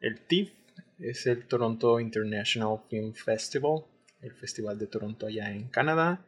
El 0.00 0.20
TIFF 0.20 0.52
es 0.98 1.26
el 1.26 1.46
Toronto 1.46 2.00
International 2.00 2.80
Film 2.88 3.12
Festival 3.14 3.84
el 4.20 4.32
Festival 4.32 4.78
de 4.78 4.86
Toronto 4.86 5.26
allá 5.26 5.50
en 5.50 5.68
Canadá, 5.68 6.24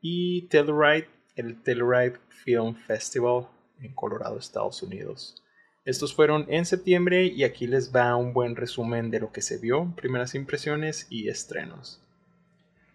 y 0.00 0.48
Telluride, 0.48 1.08
el 1.36 1.62
Telluride 1.62 2.18
Film 2.28 2.74
Festival 2.74 3.48
en 3.80 3.94
Colorado, 3.94 4.38
Estados 4.38 4.82
Unidos. 4.82 5.42
Estos 5.84 6.14
fueron 6.14 6.46
en 6.48 6.66
septiembre 6.66 7.24
y 7.26 7.44
aquí 7.44 7.66
les 7.66 7.94
va 7.94 8.14
un 8.16 8.34
buen 8.34 8.56
resumen 8.56 9.10
de 9.10 9.20
lo 9.20 9.32
que 9.32 9.40
se 9.40 9.58
vio, 9.58 9.92
primeras 9.96 10.34
impresiones 10.34 11.06
y 11.08 11.28
estrenos. 11.28 12.02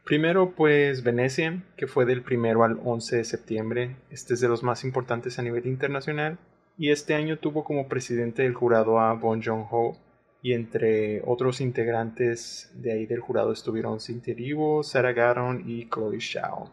Primero 0.04 0.52
pues 0.52 1.02
Venecia, 1.02 1.64
que 1.78 1.88
fue 1.88 2.06
del 2.06 2.24
primero 2.24 2.66
al 2.66 2.78
11 2.84 3.18
de 3.18 3.24
septiembre, 3.24 3.96
este 4.10 4.34
es 4.34 4.42
de 4.42 4.50
los 4.50 4.62
más 4.62 4.84
importantes 4.84 5.40
a 5.40 5.44
nivel 5.44 5.66
internacional 5.66 6.38
y 6.78 6.92
este 6.92 7.14
año 7.14 7.40
tuvo 7.40 7.64
como 7.64 7.88
presidente 7.88 8.44
del 8.44 8.54
jurado 8.54 9.00
a 9.00 9.14
Bon 9.14 9.42
Joon-ho, 9.42 9.98
y 10.42 10.52
entre 10.54 11.22
otros 11.26 11.62
integrantes 11.62 12.70
de 12.76 12.92
ahí 12.92 13.06
del 13.06 13.22
jurado 13.22 13.54
estuvieron 13.54 14.02
Cynthia 14.02 14.34
Erivo, 14.34 14.84
Sarah 14.84 15.14
Garon 15.14 15.64
y 15.66 15.88
Chloe 15.88 16.20
Shao. 16.20 16.70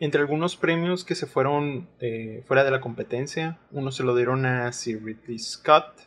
Entre 0.00 0.20
algunos 0.20 0.56
premios 0.56 1.04
que 1.04 1.14
se 1.14 1.26
fueron 1.26 1.88
eh, 2.00 2.42
fuera 2.44 2.64
de 2.64 2.72
la 2.72 2.80
competencia, 2.80 3.60
uno 3.70 3.92
se 3.92 4.02
lo 4.02 4.16
dieron 4.16 4.44
a 4.46 4.72
Sir 4.72 5.02
Ridley 5.02 5.38
Scott 5.38 6.00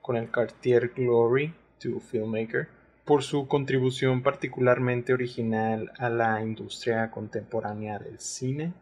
con 0.00 0.16
el 0.16 0.28
Cartier 0.28 0.88
Glory 0.88 1.54
to 1.78 2.00
Filmmaker 2.00 2.81
por 3.04 3.22
su 3.22 3.48
contribución 3.48 4.22
particularmente 4.22 5.12
original 5.12 5.92
a 5.98 6.08
la 6.08 6.42
industria 6.42 7.10
contemporánea 7.10 7.98
del 7.98 8.20
cine 8.20 8.74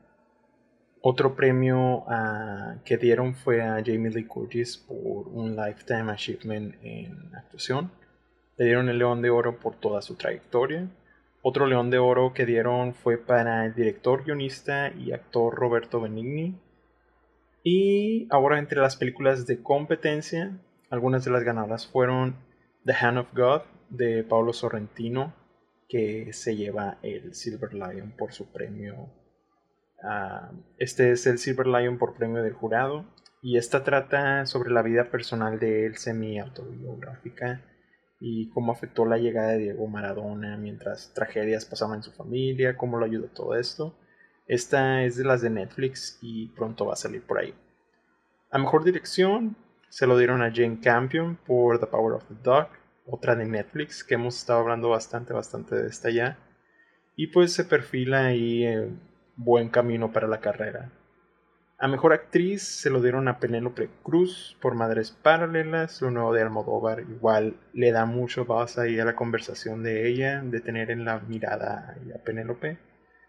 otro 1.03 1.35
premio 1.35 2.05
ah, 2.09 2.77
que 2.85 2.99
dieron 2.99 3.35
fue 3.35 3.63
a 3.63 3.83
Jamie 3.85 4.11
Lee 4.11 4.27
Curtis 4.27 4.77
por 4.77 5.29
un 5.29 5.57
Lifetime 5.57 6.13
Achievement 6.13 6.75
en 6.83 7.35
actuación. 7.35 7.91
Le 8.59 8.67
dieron 8.67 8.91
el 8.91 8.99
León 8.99 9.23
de 9.23 9.31
Oro 9.31 9.59
por 9.59 9.77
toda 9.77 10.03
su 10.03 10.17
trayectoria. 10.17 10.91
Otro 11.41 11.67
León 11.67 11.89
de 11.89 11.99
Oro 11.99 12.35
que 12.35 12.45
dieron 12.45 12.93
fue 12.93 13.17
para 13.17 13.65
el 13.65 13.75
director, 13.75 14.25
guionista 14.25 14.93
y 14.93 15.13
actor 15.13 15.55
Roberto 15.55 16.03
Benigni. 16.03 16.61
Y 17.65 18.29
ahora 18.31 18.59
entre 18.59 18.81
las 18.81 18.97
películas 18.97 19.47
de 19.47 19.63
competencia, 19.63 20.59
algunas 20.91 21.25
de 21.25 21.31
las 21.31 21.45
ganadas 21.45 21.87
fueron 21.87 22.37
The 22.85 22.93
Hand 22.93 23.19
of 23.19 23.35
God 23.35 23.63
de 23.91 24.25
Paolo 24.25 24.53
Sorrentino, 24.53 25.35
que 25.89 26.33
se 26.33 26.57
lleva 26.57 26.99
el 27.03 27.35
Silver 27.35 27.75
Lion 27.75 28.13
por 28.17 28.33
su 28.33 28.51
premio 28.51 29.11
Ah, 30.03 30.51
este 30.79 31.13
es 31.13 31.27
el 31.27 31.39
Silver 31.39 31.67
Lion 31.67 31.99
por 31.99 32.15
premio 32.15 32.43
del 32.43 32.55
jurado 32.55 33.05
y 33.43 33.59
esta 33.59 33.85
trata 33.85 34.47
sobre 34.47 34.71
la 34.71 34.83
vida 34.83 35.11
personal 35.11 35.59
de 35.59 35.85
él 35.85 35.97
semi-autobiográfica 35.97 37.63
y 38.19 38.49
cómo 38.51 38.73
afectó 38.73 39.05
la 39.05 39.19
llegada 39.19 39.51
de 39.51 39.59
Diego 39.59 39.87
Maradona 39.89 40.57
mientras 40.57 41.13
tragedias 41.13 41.67
pasaban 41.67 41.97
en 41.97 42.03
su 42.03 42.13
familia, 42.13 42.77
cómo 42.77 42.99
lo 42.99 43.05
ayudó 43.05 43.29
todo 43.29 43.55
esto. 43.57 43.99
Esta 44.47 45.05
es 45.05 45.17
de 45.17 45.25
las 45.25 45.43
de 45.43 45.51
Netflix 45.51 46.19
y 46.23 46.49
pronto 46.49 46.87
va 46.87 46.95
a 46.95 46.97
salir 46.97 47.23
por 47.23 47.39
ahí. 47.39 47.55
A 48.51 48.59
mejor 48.59 48.85
dirección 48.85 49.57
se 49.91 50.07
lo 50.07 50.17
dieron 50.17 50.43
a 50.43 50.53
Jane 50.53 50.81
Campion 50.81 51.37
por 51.47 51.79
The 51.79 51.87
Power 51.87 52.15
of 52.15 52.27
the 52.27 52.35
Dog, 52.43 52.69
otra 53.11 53.37
de 53.37 53.47
Netflix 53.47 54.05
que 54.05 54.15
hemos 54.15 54.39
estado 54.39 54.61
hablando 54.61 54.89
bastante, 54.89 55.33
bastante 55.33 55.75
de 55.75 55.89
esta 55.89 56.11
ya. 56.11 56.39
Y 57.17 57.29
pues 57.29 57.53
se 57.53 57.65
perfila 57.65 58.27
ahí 58.27 58.67
buen 59.37 59.69
camino 59.69 60.13
para 60.13 60.29
la 60.29 60.41
carrera. 60.41 60.91
A 61.83 61.89
mejor 61.89 62.13
actriz 62.13 62.63
se 62.63 62.91
lo 62.91 63.01
dieron 63.01 63.27
a 63.27 63.39
Penélope 63.39 63.89
Cruz 64.03 64.57
por 64.61 64.75
Madres 64.75 65.13
Paralelas, 65.13 66.03
lo 66.03 66.11
nuevo 66.11 66.35
de 66.35 66.43
Almodóvar. 66.43 67.01
Igual 67.01 67.57
le 67.73 67.91
da 67.91 68.05
mucho 68.05 68.45
base 68.45 68.83
ahí 68.83 69.01
a 69.01 69.07
la 69.07 69.17
conversación 69.17 69.83
de 69.83 70.07
ella, 70.07 70.43
de 70.43 70.61
tener 70.61 70.91
en 70.91 71.07
la 71.07 71.21
mirada 71.21 71.97
a 72.15 72.19
Penélope. 72.23 72.77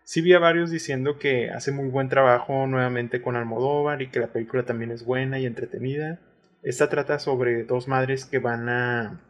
Sí 0.03 0.19
vi 0.19 0.33
a 0.33 0.39
varios 0.39 0.69
diciendo 0.69 1.17
que 1.17 1.50
hace 1.50 1.71
muy 1.71 1.88
buen 1.88 2.09
trabajo 2.09 2.67
nuevamente 2.67 3.21
con 3.21 3.38
Almodóvar 3.38 4.01
y 4.01 4.09
que 4.09 4.19
la 4.19 4.33
película 4.33 4.63
también 4.63 4.91
es 4.91 5.05
buena 5.05 5.39
y 5.39 5.45
entretenida. 5.45 6.19
Esta 6.61 6.89
trata 6.89 7.19
sobre 7.19 7.63
dos 7.63 7.88
madres 7.88 8.25
que 8.25 8.39
van 8.39 8.67
a 8.67 9.21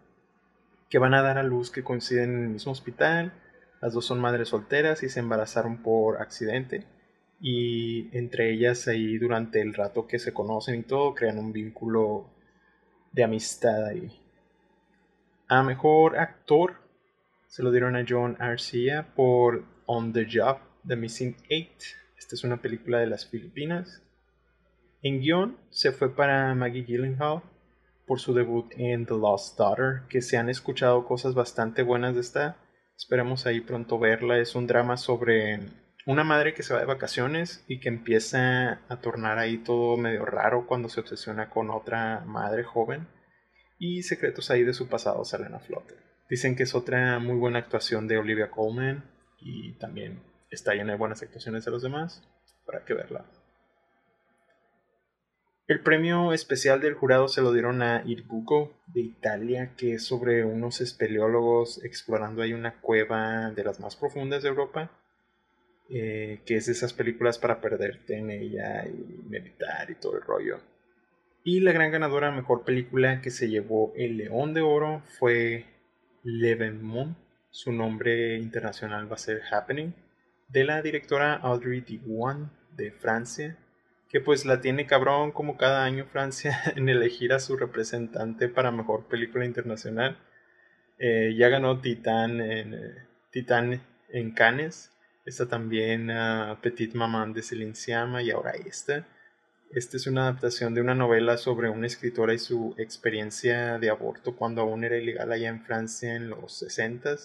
que 0.92 1.00
van 1.00 1.14
a 1.14 1.24
dar 1.24 1.40
a 1.40 1.44
luz 1.44 1.72
que 1.72 1.84
coinciden 1.84 2.36
en 2.36 2.44
el 2.44 2.50
mismo 2.50 2.74
hospital. 2.74 3.34
Las 3.82 3.94
dos 3.94 4.06
son 4.06 4.20
madres 4.20 4.50
solteras 4.50 5.02
y 5.02 5.10
se 5.10 5.22
embarazaron 5.22 5.82
por 5.82 6.22
accidente 6.22 6.86
y 7.40 8.16
entre 8.16 8.52
ellas 8.52 8.88
ahí 8.88 9.18
durante 9.18 9.62
el 9.62 9.74
rato 9.74 10.06
que 10.06 10.20
se 10.20 10.34
conocen 10.34 10.76
y 10.76 10.84
todo 10.84 11.16
crean 11.16 11.40
un 11.40 11.54
vínculo 11.54 12.30
de 13.14 13.24
amistad 13.24 13.86
ahí. 13.86 14.22
A 15.48 15.64
mejor 15.64 16.20
actor 16.20 16.76
se 17.48 17.64
lo 17.64 17.72
dieron 17.72 17.96
a 17.96 18.06
John 18.08 18.36
Arcia 18.40 19.08
por 19.16 19.64
On 19.86 20.12
the 20.12 20.28
Job, 20.32 20.58
The 20.86 20.98
Missing 20.98 21.38
Eight. 21.50 21.82
Esta 22.18 22.36
es 22.36 22.44
una 22.44 22.62
película 22.62 23.00
de 23.00 23.08
las 23.08 23.26
Filipinas. 23.26 24.04
En 25.02 25.22
guion 25.22 25.58
se 25.70 25.94
fue 25.94 26.14
para 26.14 26.54
Maggie 26.54 26.84
Gyllenhaal 26.84 27.42
por 28.06 28.20
su 28.20 28.34
debut 28.34 28.72
en 28.78 29.06
The 29.06 29.14
Lost 29.14 29.58
Daughter, 29.58 30.04
que 30.10 30.22
se 30.22 30.38
han 30.38 30.50
escuchado 30.50 31.06
cosas 31.06 31.34
bastante 31.34 31.84
buenas 31.84 32.16
de 32.16 32.22
esta. 32.22 32.58
Esperemos 32.98 33.46
ahí 33.46 33.62
pronto 33.62 34.00
verla. 34.00 34.38
Es 34.40 34.56
un 34.56 34.68
drama 34.68 34.98
sobre 34.98 35.60
una 36.06 36.24
madre 36.24 36.54
que 36.54 36.64
se 36.64 36.74
va 36.74 36.80
de 36.80 36.86
vacaciones 36.86 37.64
y 37.68 37.80
que 37.80 37.90
empieza 37.90 38.82
a 38.90 39.02
tornar 39.02 39.38
ahí 39.38 39.58
todo 39.60 39.98
medio 39.98 40.26
raro 40.26 40.66
cuando 40.68 40.90
se 40.90 41.00
obsesiona 41.00 41.50
con 41.50 41.70
otra 41.70 42.24
madre 42.26 42.64
joven 42.64 43.08
y 43.78 44.04
secretos 44.04 44.52
ahí 44.52 44.64
de 44.64 44.74
su 44.74 44.88
pasado 44.88 45.26
salen 45.26 45.54
a 45.56 45.60
flote. 45.60 45.96
Dicen 46.30 46.56
que 46.56 46.64
es 46.64 46.76
otra 46.76 47.20
muy 47.20 47.36
buena 47.36 47.60
actuación 47.60 48.08
de 48.08 48.18
Olivia 48.18 48.52
Colman 48.52 49.04
y 49.40 49.74
también 49.80 50.22
está 50.50 50.74
llena 50.74 50.94
de 50.94 51.00
buenas 51.00 51.22
actuaciones 51.24 51.66
de 51.66 51.72
los 51.72 51.82
demás 51.82 52.24
para 52.66 52.86
que 52.86 52.94
verla. 52.94 53.26
El 55.72 55.80
premio 55.80 56.34
especial 56.34 56.82
del 56.82 56.96
jurado 56.96 57.30
se 57.30 57.42
lo 57.42 57.54
dieron 57.54 57.82
a 57.82 58.04
Irbuco 58.06 58.74
de 58.88 59.00
Italia, 59.00 59.72
que 59.78 59.94
es 59.94 60.04
sobre 60.04 60.44
unos 60.44 60.82
espeleólogos 60.82 61.82
explorando 61.86 62.42
ahí 62.42 62.52
una 62.52 62.82
cueva 62.82 63.52
de 63.52 63.64
las 63.64 63.80
más 63.80 63.96
profundas 63.96 64.44
de 64.44 64.50
Europa 64.50 64.92
eh, 65.90 66.42
que 66.46 66.58
es 66.58 66.66
de 66.66 66.74
esas 66.74 66.92
películas 66.92 67.40
para 67.40 67.62
perderte 67.62 68.18
en 68.18 68.32
ella 68.32 68.86
y 68.86 69.24
meditar 69.30 69.90
y 69.90 69.96
todo 69.96 70.18
el 70.18 70.24
rollo. 70.24 70.60
Y 71.46 71.62
la 71.62 71.72
gran 71.72 71.90
ganadora 71.90 72.32
mejor 72.32 72.66
película 72.66 73.22
que 73.22 73.32
se 73.32 73.48
llevó 73.48 73.94
el 73.96 74.18
León 74.18 74.54
de 74.54 74.62
Oro 74.62 75.02
fue 75.20 75.68
Moon. 76.82 77.16
Su 77.50 77.72
nombre 77.72 78.36
internacional 78.40 79.10
va 79.10 79.16
a 79.16 79.20
ser 79.20 79.42
Happening. 79.50 79.96
De 80.50 80.66
la 80.66 80.82
directora 80.82 81.36
Audrey 81.36 81.80
Diwan 81.80 82.52
de 82.76 82.92
Francia. 82.92 83.58
Que 84.12 84.20
pues 84.20 84.46
la 84.46 84.60
tiene 84.60 84.86
cabrón 84.86 85.32
como 85.32 85.58
cada 85.58 85.84
año 85.84 86.06
Francia 86.06 86.60
en 86.76 86.90
elegir 86.90 87.34
a 87.34 87.40
su 87.40 87.56
representante 87.56 88.50
para 88.50 88.72
mejor 88.72 89.08
película 89.08 89.46
internacional. 89.46 90.18
Eh, 91.00 91.34
ya 91.38 91.50
ganó 91.50 91.80
Titán 91.80 92.42
en, 92.42 92.74
eh, 92.74 93.08
Titán 93.32 93.82
en 94.10 94.32
Cannes 94.32 94.92
Está 95.24 95.48
también 95.48 96.10
uh, 96.10 96.60
Petit 96.62 96.96
Maman 96.96 97.34
de 97.34 97.44
Céline 97.44 97.74
y 98.24 98.32
ahora 98.32 98.52
esta. 98.52 99.06
Esta 99.70 99.98
es 99.98 100.08
una 100.08 100.24
adaptación 100.24 100.74
de 100.74 100.82
una 100.82 100.96
novela 100.96 101.38
sobre 101.38 101.70
una 101.70 101.86
escritora 101.86 102.34
y 102.34 102.40
su 102.40 102.74
experiencia 102.78 103.78
de 103.78 103.90
aborto 103.92 104.36
cuando 104.36 104.62
aún 104.62 104.84
era 104.84 104.98
ilegal 104.98 105.32
allá 105.32 105.50
en 105.50 105.64
Francia 105.64 106.16
en 106.16 106.30
los 106.30 106.58
60 106.58 107.16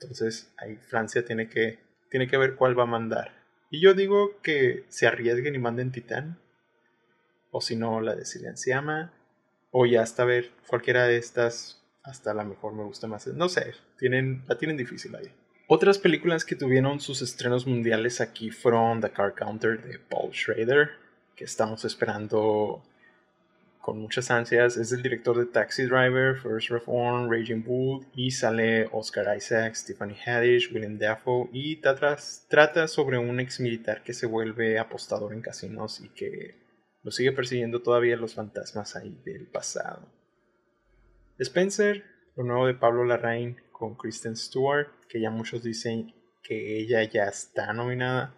Entonces 0.00 0.52
ahí 0.58 0.76
Francia 0.76 1.24
tiene 1.24 1.48
que, 1.48 1.78
tiene 2.10 2.26
que 2.26 2.36
ver 2.36 2.56
cuál 2.56 2.76
va 2.76 2.82
a 2.82 2.86
mandar. 2.86 3.43
Y 3.74 3.80
yo 3.80 3.92
digo 3.92 4.40
que 4.40 4.84
se 4.88 5.08
arriesguen 5.08 5.56
y 5.56 5.58
manden 5.58 5.90
Titán. 5.90 6.38
O 7.50 7.60
si 7.60 7.74
no, 7.74 8.00
la 8.00 8.14
de 8.14 8.24
Silenciama. 8.24 9.12
O 9.72 9.84
ya 9.84 10.00
hasta 10.00 10.24
ver 10.24 10.52
cualquiera 10.68 11.08
de 11.08 11.16
estas. 11.16 11.82
Hasta 12.04 12.32
la 12.34 12.44
mejor 12.44 12.72
me 12.72 12.84
gusta 12.84 13.08
más. 13.08 13.26
No 13.26 13.48
sé, 13.48 13.74
tienen, 13.98 14.44
la 14.46 14.56
tienen 14.58 14.76
difícil 14.76 15.16
ahí. 15.16 15.28
Otras 15.66 15.98
películas 15.98 16.44
que 16.44 16.54
tuvieron 16.54 17.00
sus 17.00 17.20
estrenos 17.20 17.66
mundiales 17.66 18.20
aquí 18.20 18.52
fueron 18.52 19.00
The 19.00 19.10
Car 19.10 19.34
Counter 19.34 19.82
de 19.82 19.98
Paul 19.98 20.32
Schrader, 20.32 20.90
que 21.34 21.42
estamos 21.42 21.84
esperando 21.84 22.80
con 23.84 23.98
muchas 23.98 24.30
ansias. 24.30 24.78
Es 24.78 24.92
el 24.92 25.02
director 25.02 25.36
de 25.36 25.44
Taxi 25.44 25.82
Driver, 25.82 26.40
First 26.40 26.70
Reform, 26.70 27.30
Raging 27.30 27.62
Bull 27.62 28.06
y 28.14 28.30
sale 28.30 28.88
Oscar 28.92 29.36
Isaac, 29.36 29.74
Stephanie 29.74 30.16
Haddish, 30.24 30.72
William 30.72 30.98
Dafoe 30.98 31.50
y 31.52 31.76
trata 31.76 32.88
sobre 32.88 33.18
un 33.18 33.40
ex 33.40 33.60
militar 33.60 34.02
que 34.02 34.14
se 34.14 34.24
vuelve 34.24 34.78
apostador 34.78 35.34
en 35.34 35.42
casinos 35.42 36.00
y 36.00 36.08
que 36.08 36.54
lo 37.02 37.10
sigue 37.10 37.32
persiguiendo 37.32 37.82
todavía 37.82 38.16
los 38.16 38.32
fantasmas 38.32 38.96
ahí 38.96 39.20
del 39.22 39.46
pasado. 39.48 40.08
Spencer, 41.38 42.04
lo 42.36 42.44
nuevo 42.44 42.66
de 42.66 42.72
Pablo 42.72 43.04
Larraín 43.04 43.58
con 43.70 43.96
Kristen 43.96 44.34
Stewart, 44.34 44.88
que 45.10 45.20
ya 45.20 45.28
muchos 45.28 45.62
dicen 45.62 46.14
que 46.42 46.78
ella 46.78 47.02
ya 47.02 47.24
está 47.24 47.74
nominada. 47.74 48.34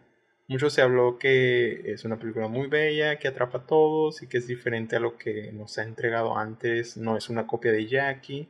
Mucho 0.48 0.70
se 0.70 0.80
habló 0.80 1.18
que 1.18 1.92
es 1.92 2.04
una 2.04 2.18
película 2.18 2.46
muy 2.46 2.68
bella, 2.68 3.18
que 3.18 3.26
atrapa 3.26 3.58
a 3.58 3.66
todos 3.66 4.22
y 4.22 4.28
que 4.28 4.38
es 4.38 4.46
diferente 4.46 4.94
a 4.94 5.00
lo 5.00 5.16
que 5.16 5.50
nos 5.52 5.76
ha 5.78 5.82
entregado 5.82 6.38
antes. 6.38 6.96
No 6.96 7.16
es 7.16 7.28
una 7.28 7.48
copia 7.48 7.72
de 7.72 7.86
Jackie. 7.86 8.48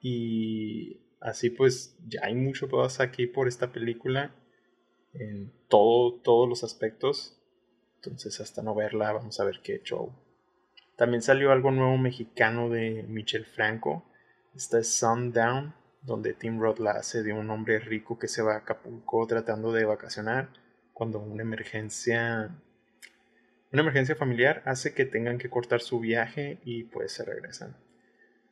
Y 0.00 1.00
así 1.20 1.50
pues 1.50 1.96
ya 2.08 2.22
hay 2.24 2.34
mucho 2.34 2.68
pasa 2.68 3.04
aquí 3.04 3.26
por 3.28 3.46
esta 3.46 3.70
película. 3.72 4.34
En 5.14 5.52
todo, 5.68 6.14
todos 6.14 6.48
los 6.48 6.64
aspectos. 6.64 7.40
Entonces 7.96 8.40
hasta 8.40 8.62
no 8.62 8.74
verla 8.74 9.12
vamos 9.12 9.38
a 9.38 9.44
ver 9.44 9.60
qué 9.62 9.80
show. 9.84 10.12
También 10.96 11.22
salió 11.22 11.52
algo 11.52 11.70
nuevo 11.70 11.96
mexicano 11.96 12.70
de 12.70 13.04
Michel 13.04 13.44
Franco. 13.44 14.04
Esta 14.56 14.80
es 14.80 14.92
Sundown 14.94 15.74
donde 16.02 16.34
Tim 16.34 16.60
Roth 16.60 16.80
la 16.80 16.92
hace 16.92 17.22
de 17.22 17.32
un 17.32 17.50
hombre 17.50 17.78
rico 17.78 18.18
que 18.18 18.26
se 18.26 18.42
va 18.42 18.54
a 18.54 18.58
Acapulco 18.58 19.26
tratando 19.28 19.72
de 19.72 19.84
vacacionar 19.84 20.48
cuando 20.98 21.20
una 21.20 21.42
emergencia 21.42 22.50
una 23.72 23.82
emergencia 23.82 24.16
familiar 24.16 24.62
hace 24.64 24.94
que 24.94 25.04
tengan 25.04 25.38
que 25.38 25.50
cortar 25.50 25.80
su 25.80 26.00
viaje 26.00 26.58
y 26.64 26.84
pues 26.84 27.12
se 27.12 27.24
regresan. 27.24 27.76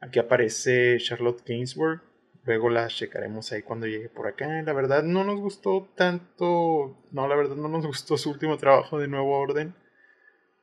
Aquí 0.00 0.18
aparece 0.18 0.98
Charlotte 0.98 1.42
Gainsbourg, 1.46 2.02
luego 2.44 2.68
la 2.68 2.86
checaremos 2.88 3.50
ahí 3.50 3.62
cuando 3.62 3.86
llegue 3.86 4.10
por 4.10 4.26
acá. 4.26 4.62
La 4.62 4.72
verdad 4.74 5.02
no 5.02 5.24
nos 5.24 5.40
gustó 5.40 5.88
tanto, 5.96 7.02
no, 7.12 7.28
la 7.28 7.34
verdad 7.34 7.56
no 7.56 7.68
nos 7.68 7.86
gustó 7.86 8.18
su 8.18 8.30
último 8.30 8.58
trabajo 8.58 8.98
de 8.98 9.08
Nuevo 9.08 9.38
Orden, 9.38 9.74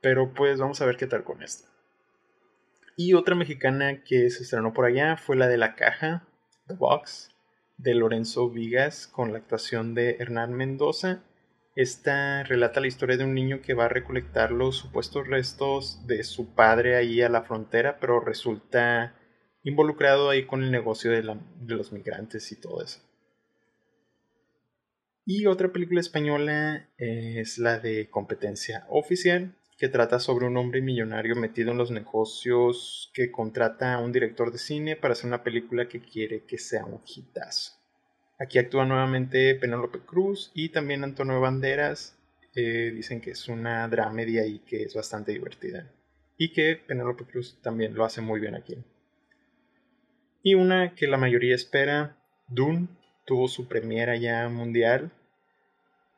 pero 0.01 0.33
pues 0.33 0.59
vamos 0.59 0.79
a 0.81 0.85
ver 0.85 0.97
qué 0.97 1.07
tal 1.07 1.23
con 1.23 1.41
esta. 1.41 1.67
Y 2.95 3.15
otra 3.15 3.33
mexicana 3.33 4.03
que 4.03 4.29
se 4.29 4.43
estrenó 4.43 4.71
por 4.71 4.85
allá 4.85 5.17
fue 5.17 5.35
la 5.35 5.47
de 5.47 5.57
La 5.57 5.73
Caja, 5.73 6.27
The 6.67 6.75
Box 6.75 7.31
de 7.77 7.95
Lorenzo 7.95 8.51
Vigas 8.51 9.07
con 9.07 9.31
la 9.31 9.39
actuación 9.39 9.95
de 9.95 10.17
Hernán 10.19 10.53
Mendoza. 10.53 11.23
Esta 11.75 12.43
relata 12.43 12.79
la 12.79 12.87
historia 12.87 13.17
de 13.17 13.23
un 13.23 13.33
niño 13.33 13.61
que 13.61 13.73
va 13.73 13.85
a 13.85 13.89
recolectar 13.89 14.51
los 14.51 14.77
supuestos 14.77 15.27
restos 15.27 16.05
de 16.05 16.23
su 16.23 16.53
padre 16.53 16.95
ahí 16.95 17.21
a 17.21 17.29
la 17.29 17.41
frontera, 17.41 17.97
pero 17.99 18.19
resulta 18.19 19.15
involucrado 19.63 20.29
ahí 20.29 20.45
con 20.45 20.61
el 20.61 20.71
negocio 20.71 21.09
de, 21.09 21.21
de 21.21 21.75
los 21.75 21.91
migrantes 21.91 22.51
y 22.51 22.61
todo 22.61 22.83
eso. 22.83 22.99
Y 25.25 25.47
otra 25.47 25.71
película 25.71 26.01
española 26.01 26.89
es 26.97 27.57
la 27.57 27.79
de 27.79 28.09
Competencia 28.09 28.85
Oficial, 28.89 29.55
que 29.77 29.89
trata 29.89 30.19
sobre 30.19 30.45
un 30.45 30.57
hombre 30.57 30.81
millonario 30.81 31.35
metido 31.35 31.71
en 31.71 31.77
los 31.77 31.91
negocios 31.91 33.09
que 33.13 33.31
contrata 33.31 33.95
a 33.95 33.99
un 33.99 34.11
director 34.11 34.51
de 34.51 34.59
cine 34.59 34.95
para 34.95 35.13
hacer 35.13 35.25
una 35.25 35.43
película 35.43 35.87
que 35.87 36.01
quiere 36.01 36.45
que 36.45 36.57
sea 36.57 36.85
un 36.85 37.01
hitazo. 37.03 37.82
Aquí 38.43 38.59
actúa 38.59 38.85
nuevamente 38.85 39.55
Penélope 39.55 39.99
Cruz 39.99 40.51
y 40.53 40.69
también 40.69 41.03
Antonio 41.03 41.39
Banderas. 41.39 42.17
Eh, 42.55 42.91
dicen 42.93 43.21
que 43.21 43.31
es 43.31 43.47
una 43.47 43.87
dramedia 43.87 44.45
y 44.45 44.59
que 44.59 44.83
es 44.83 44.93
bastante 44.93 45.31
divertida. 45.31 45.89
Y 46.37 46.51
que 46.51 46.75
Penélope 46.75 47.23
Cruz 47.23 47.57
también 47.61 47.95
lo 47.95 48.03
hace 48.03 48.21
muy 48.21 48.39
bien 48.39 48.55
aquí. 48.55 48.77
Y 50.43 50.55
una 50.55 50.93
que 50.93 51.07
la 51.07 51.17
mayoría 51.17 51.55
espera, 51.55 52.17
Dune, 52.49 52.89
tuvo 53.25 53.47
su 53.47 53.67
premiera 53.67 54.17
ya 54.17 54.49
mundial 54.49 55.11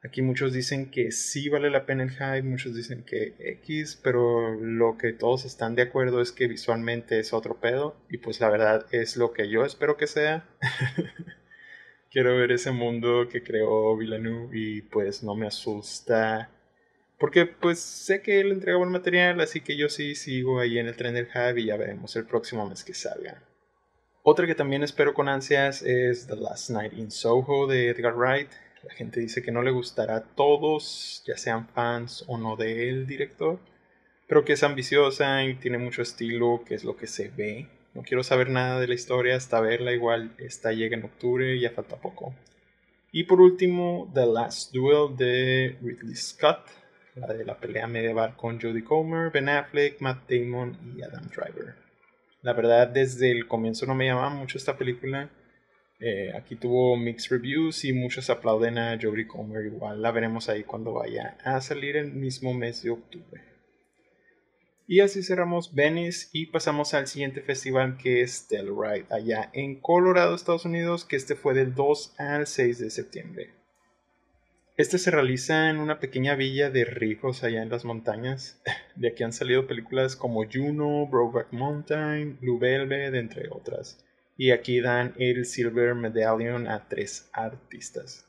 Aquí 0.05 0.21
muchos 0.21 0.53
dicen 0.53 0.91
que 0.91 1.11
sí 1.11 1.49
vale 1.49 1.71
la 1.71 1.87
pena 1.87 2.03
el 2.03 2.11
hype, 2.11 2.43
muchos 2.43 2.75
dicen 2.75 3.03
que 3.03 3.33
X, 3.39 3.99
pero 4.03 4.53
lo 4.53 4.99
que 4.99 5.13
todos 5.13 5.45
están 5.45 5.73
de 5.73 5.81
acuerdo 5.81 6.21
es 6.21 6.31
que 6.31 6.47
visualmente 6.47 7.17
es 7.17 7.33
otro 7.33 7.59
pedo 7.59 7.95
y 8.07 8.19
pues 8.19 8.39
la 8.39 8.49
verdad 8.49 8.85
es 8.91 9.17
lo 9.17 9.33
que 9.33 9.49
yo 9.49 9.65
espero 9.65 9.97
que 9.97 10.05
sea. 10.05 10.45
quiero 12.15 12.37
ver 12.37 12.53
ese 12.53 12.71
mundo 12.71 13.27
que 13.29 13.43
creó 13.43 13.97
Villeneuve 13.97 14.57
y 14.57 14.81
pues 14.83 15.21
no 15.21 15.35
me 15.35 15.47
asusta. 15.47 16.49
Porque 17.19 17.45
pues 17.45 17.81
sé 17.81 18.21
que 18.21 18.39
él 18.39 18.53
entrega 18.53 18.77
buen 18.77 18.89
material, 18.89 19.41
así 19.41 19.59
que 19.59 19.75
yo 19.75 19.89
sí 19.89 20.15
sigo 20.15 20.61
ahí 20.61 20.79
en 20.79 20.87
el 20.87 20.95
tren 20.95 21.13
del 21.13 21.27
Hub 21.27 21.57
y 21.57 21.65
ya 21.65 21.75
veremos 21.75 22.15
el 22.15 22.25
próximo 22.25 22.69
mes 22.69 22.85
que 22.85 22.93
salga. 22.93 23.43
Otra 24.23 24.47
que 24.47 24.55
también 24.55 24.81
espero 24.81 25.13
con 25.13 25.27
ansias 25.27 25.81
es 25.81 26.25
The 26.27 26.37
Last 26.37 26.69
Night 26.69 26.93
in 26.93 27.11
Soho 27.11 27.67
de 27.67 27.89
Edgar 27.89 28.15
Wright. 28.15 28.49
La 28.83 28.93
gente 28.93 29.19
dice 29.19 29.43
que 29.43 29.51
no 29.51 29.61
le 29.61 29.71
gustará 29.71 30.15
a 30.15 30.23
todos, 30.23 31.21
ya 31.27 31.35
sean 31.35 31.67
fans 31.67 32.23
o 32.27 32.37
no 32.37 32.55
del 32.55 33.07
director, 33.07 33.59
pero 34.25 34.45
que 34.45 34.53
es 34.53 34.63
ambiciosa 34.63 35.43
y 35.43 35.55
tiene 35.55 35.79
mucho 35.79 36.01
estilo, 36.01 36.63
que 36.65 36.75
es 36.75 36.85
lo 36.85 36.95
que 36.95 37.07
se 37.07 37.27
ve 37.27 37.67
no 37.95 38.03
quiero 38.03 38.23
saber 38.23 38.49
nada 38.49 38.79
de 38.81 38.87
la 38.87 38.93
historia 38.93 39.37
hasta 39.37 39.61
verla, 39.61 39.93
igual 39.93 40.35
esta 40.37 40.73
llega 40.73 40.97
en 40.97 41.05
octubre 41.05 41.57
ya 41.57 41.71
falta 41.71 41.95
poco. 41.95 42.35
Y 43.13 43.23
por 43.23 43.39
último, 43.39 44.11
The 44.13 44.25
Last 44.25 44.73
Duel 44.73 45.15
de 45.15 45.77
Ridley 45.81 46.15
Scott, 46.15 46.67
la 47.15 47.27
de 47.27 47.45
la 47.45 47.57
pelea 47.57 47.87
medieval 47.87 48.35
con 48.35 48.59
Jodie 48.59 48.83
Comer, 48.83 49.31
Ben 49.31 49.47
Affleck, 49.47 50.01
Matt 50.01 50.29
Damon 50.29 50.77
y 50.93 51.01
Adam 51.01 51.29
Driver. 51.29 51.75
La 52.41 52.51
verdad, 52.51 52.89
desde 52.89 53.31
el 53.31 53.47
comienzo 53.47 53.85
no 53.85 53.95
me 53.95 54.07
llamaba 54.07 54.29
mucho 54.29 54.57
esta 54.57 54.77
película. 54.77 55.29
Eh, 56.01 56.33
aquí 56.35 56.57
tuvo 56.57 56.97
mixed 56.97 57.31
reviews 57.31 57.85
y 57.85 57.93
muchos 57.93 58.29
aplauden 58.29 58.77
a 58.77 58.99
Jodie 59.01 59.25
Comer. 59.25 59.65
Igual 59.67 60.01
la 60.01 60.11
veremos 60.11 60.49
ahí 60.49 60.65
cuando 60.65 60.91
vaya 60.91 61.37
a 61.45 61.61
salir 61.61 61.95
el 61.95 62.11
mismo 62.11 62.53
mes 62.53 62.83
de 62.83 62.89
octubre. 62.89 63.41
Y 64.87 64.99
así 64.99 65.23
cerramos 65.23 65.73
Venice 65.73 66.27
y 66.31 66.45
pasamos 66.45 66.93
al 66.93 67.07
siguiente 67.07 67.41
festival 67.41 67.97
que 67.97 68.21
es 68.21 68.47
Telluride, 68.47 69.07
allá 69.09 69.49
en 69.53 69.79
Colorado, 69.81 70.35
Estados 70.35 70.65
Unidos, 70.65 71.05
que 71.05 71.15
este 71.15 71.35
fue 71.35 71.55
del 71.55 71.73
2 71.73 72.15
al 72.19 72.45
6 72.45 72.79
de 72.79 72.89
septiembre. 72.91 73.53
Este 74.77 74.99
se 74.99 75.09
realiza 75.09 75.69
en 75.71 75.77
una 75.77 75.99
pequeña 75.99 76.35
villa 76.35 76.69
de 76.69 76.85
ricos 76.85 77.43
allá 77.43 77.63
en 77.63 77.69
las 77.69 77.85
montañas. 77.85 78.61
De 78.95 79.07
aquí 79.07 79.23
han 79.23 79.33
salido 79.33 79.65
películas 79.65 80.15
como 80.15 80.43
Juno, 80.43 81.07
Brokeback 81.07 81.51
Mountain, 81.51 82.37
Blue 82.39 82.59
Velvet, 82.59 83.15
entre 83.15 83.49
otras. 83.49 84.05
Y 84.37 84.51
aquí 84.51 84.81
dan 84.81 85.13
el 85.17 85.45
Silver 85.45 85.95
Medallion 85.95 86.67
a 86.67 86.87
tres 86.87 87.29
artistas. 87.33 88.25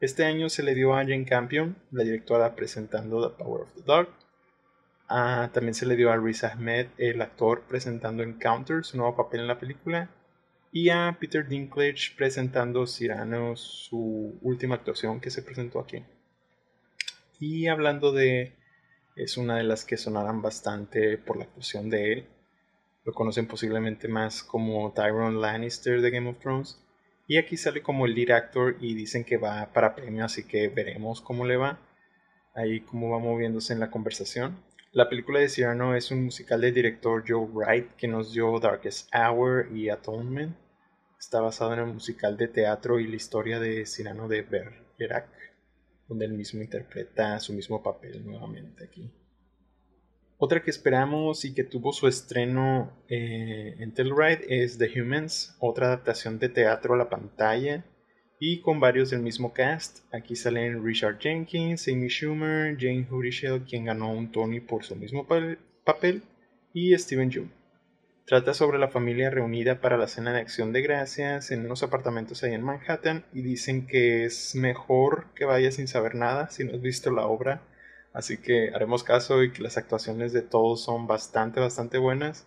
Este 0.00 0.24
año 0.24 0.48
se 0.48 0.62
le 0.62 0.74
dio 0.74 0.94
a 0.94 1.02
Jane 1.02 1.26
Campion, 1.26 1.76
la 1.90 2.02
directora 2.02 2.56
presentando 2.56 3.28
The 3.28 3.36
Power 3.36 3.62
of 3.64 3.74
the 3.74 3.82
Dog, 3.82 4.08
Ah, 5.12 5.50
también 5.52 5.74
se 5.74 5.86
le 5.86 5.96
dio 5.96 6.12
a 6.12 6.16
Riz 6.16 6.44
Ahmed, 6.44 6.86
el 6.96 7.20
actor, 7.20 7.64
presentando 7.68 8.22
Encounter, 8.22 8.84
su 8.84 8.96
nuevo 8.96 9.16
papel 9.16 9.40
en 9.40 9.48
la 9.48 9.58
película. 9.58 10.08
Y 10.70 10.90
a 10.90 11.16
Peter 11.18 11.48
Dinklage 11.48 12.14
presentando 12.16 12.86
Cyrano, 12.86 13.56
su 13.56 14.38
última 14.40 14.76
actuación 14.76 15.20
que 15.20 15.32
se 15.32 15.42
presentó 15.42 15.80
aquí. 15.80 16.04
Y 17.40 17.66
hablando 17.66 18.12
de. 18.12 18.54
Es 19.16 19.36
una 19.36 19.56
de 19.56 19.64
las 19.64 19.84
que 19.84 19.96
sonarán 19.96 20.42
bastante 20.42 21.18
por 21.18 21.36
la 21.36 21.44
actuación 21.44 21.90
de 21.90 22.12
él. 22.12 22.28
Lo 23.04 23.12
conocen 23.12 23.48
posiblemente 23.48 24.06
más 24.06 24.44
como 24.44 24.92
Tyron 24.92 25.40
Lannister 25.40 26.02
de 26.02 26.10
Game 26.12 26.30
of 26.30 26.38
Thrones. 26.38 26.80
Y 27.26 27.36
aquí 27.36 27.56
sale 27.56 27.82
como 27.82 28.06
el 28.06 28.14
lead 28.14 28.30
actor 28.30 28.76
y 28.80 28.94
dicen 28.94 29.24
que 29.24 29.38
va 29.38 29.72
para 29.72 29.96
premio, 29.96 30.24
así 30.24 30.44
que 30.44 30.68
veremos 30.68 31.20
cómo 31.20 31.44
le 31.44 31.56
va. 31.56 31.80
Ahí 32.54 32.80
cómo 32.82 33.10
va 33.10 33.18
moviéndose 33.18 33.72
en 33.72 33.80
la 33.80 33.90
conversación. 33.90 34.69
La 34.92 35.08
película 35.08 35.38
de 35.38 35.48
Cyrano 35.48 35.94
es 35.94 36.10
un 36.10 36.24
musical 36.24 36.60
del 36.60 36.74
director 36.74 37.22
Joe 37.24 37.46
Wright 37.46 37.94
que 37.94 38.08
nos 38.08 38.32
dio 38.32 38.58
Darkest 38.58 39.08
Hour 39.14 39.68
y 39.72 39.88
Atonement. 39.88 40.56
Está 41.16 41.40
basado 41.40 41.72
en 41.74 41.78
el 41.78 41.86
musical 41.86 42.36
de 42.36 42.48
teatro 42.48 42.98
y 42.98 43.06
la 43.06 43.14
historia 43.14 43.60
de 43.60 43.86
Cyrano 43.86 44.26
de 44.26 44.42
Bergerac, 44.42 45.28
donde 46.08 46.24
él 46.24 46.32
mismo 46.32 46.60
interpreta 46.60 47.38
su 47.38 47.52
mismo 47.52 47.80
papel 47.84 48.26
nuevamente 48.26 48.82
aquí. 48.82 49.08
Otra 50.38 50.60
que 50.60 50.70
esperamos 50.70 51.44
y 51.44 51.54
que 51.54 51.62
tuvo 51.62 51.92
su 51.92 52.08
estreno 52.08 53.04
eh, 53.08 53.76
en 53.78 53.94
Telluride 53.94 54.44
es 54.48 54.76
The 54.76 54.90
Humans, 55.00 55.54
otra 55.60 55.86
adaptación 55.86 56.40
de 56.40 56.48
teatro 56.48 56.94
a 56.94 56.96
la 56.98 57.08
pantalla 57.08 57.84
y 58.42 58.62
con 58.62 58.80
varios 58.80 59.10
del 59.10 59.20
mismo 59.20 59.52
cast. 59.52 59.98
Aquí 60.12 60.34
salen 60.34 60.82
Richard 60.82 61.18
Jenkins, 61.20 61.86
Amy 61.86 62.08
Schumer, 62.08 62.74
Jane 62.76 63.06
Hurishell, 63.08 63.62
quien 63.62 63.84
ganó 63.84 64.10
un 64.12 64.32
Tony 64.32 64.60
por 64.60 64.82
su 64.82 64.96
mismo 64.96 65.28
papel, 65.84 66.22
y 66.72 66.96
Steven 66.96 67.30
Yeun. 67.30 67.52
Trata 68.24 68.54
sobre 68.54 68.78
la 68.78 68.88
familia 68.88 69.28
reunida 69.28 69.80
para 69.80 69.98
la 69.98 70.06
cena 70.06 70.32
de 70.32 70.40
acción 70.40 70.72
de 70.72 70.82
gracias 70.82 71.50
en 71.50 71.66
unos 71.66 71.82
apartamentos 71.82 72.42
ahí 72.42 72.54
en 72.54 72.62
Manhattan 72.62 73.24
y 73.32 73.42
dicen 73.42 73.86
que 73.86 74.24
es 74.24 74.54
mejor 74.54 75.26
que 75.34 75.44
vayas 75.44 75.74
sin 75.74 75.88
saber 75.88 76.14
nada 76.14 76.48
si 76.48 76.64
no 76.64 76.74
has 76.74 76.80
visto 76.80 77.10
la 77.10 77.26
obra. 77.26 77.60
Así 78.12 78.38
que 78.38 78.70
haremos 78.72 79.04
caso 79.04 79.42
y 79.42 79.52
que 79.52 79.62
las 79.62 79.76
actuaciones 79.76 80.32
de 80.32 80.42
todos 80.42 80.82
son 80.82 81.06
bastante, 81.06 81.60
bastante 81.60 81.98
buenas 81.98 82.46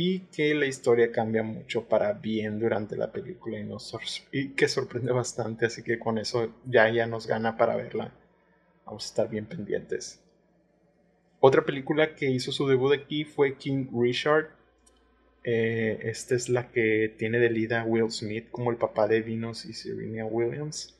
y 0.00 0.20
que 0.30 0.54
la 0.54 0.66
historia 0.66 1.10
cambia 1.10 1.42
mucho 1.42 1.88
para 1.88 2.12
bien 2.12 2.60
durante 2.60 2.96
la 2.96 3.10
película 3.10 3.58
y, 3.58 3.64
nos 3.64 3.92
que 4.30 4.68
sorprende 4.68 5.10
bastante, 5.10 5.66
así 5.66 5.82
que 5.82 5.98
con 5.98 6.18
eso 6.18 6.54
ya, 6.66 6.88
ya 6.88 7.08
nos 7.08 7.26
gana 7.26 7.56
para 7.56 7.74
verla. 7.74 8.12
Vamos 8.86 9.04
a 9.04 9.08
estar 9.08 9.28
bien 9.28 9.46
pendientes. 9.46 10.22
Otra 11.40 11.64
película 11.64 12.14
que 12.14 12.30
hizo 12.30 12.52
su 12.52 12.68
debut 12.68 12.92
aquí 12.94 13.24
fue 13.24 13.56
King 13.56 13.88
Richard. 13.92 14.50
Eh, 15.42 15.98
esta 16.04 16.36
es 16.36 16.48
la 16.48 16.70
que 16.70 17.12
tiene 17.18 17.40
de 17.40 17.50
lida 17.50 17.82
Will 17.82 18.12
Smith 18.12 18.52
como 18.52 18.70
el 18.70 18.76
papá 18.76 19.08
de 19.08 19.20
Venus 19.20 19.64
y 19.64 19.72
Serena 19.72 20.26
Williams. 20.26 20.96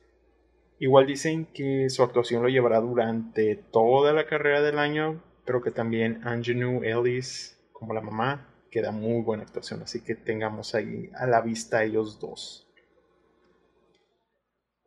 Igual 0.81 1.07
dicen 1.07 1.47
que 1.55 1.89
su 1.89 2.03
actuación 2.03 2.43
lo 2.43 2.49
llevará 2.49 2.81
durante 2.81 3.55
toda 3.55 4.13
la 4.13 4.27
carrera 4.27 4.61
del 4.61 4.81
año, 4.81 5.23
pero 5.45 5.63
que 5.63 5.71
también 5.71 6.21
Angelou 6.25 6.83
Ellis 6.83 7.57
como 7.73 7.95
la 7.95 8.01
mamá 8.01 8.49
queda 8.71 8.93
muy 8.93 9.23
buena 9.23 9.43
actuación, 9.43 9.83
así 9.83 10.03
que 10.03 10.15
tengamos 10.15 10.75
ahí 10.75 11.11
a 11.15 11.27
la 11.27 11.41
vista 11.41 11.85
ellos 11.85 12.21
dos. 12.21 12.69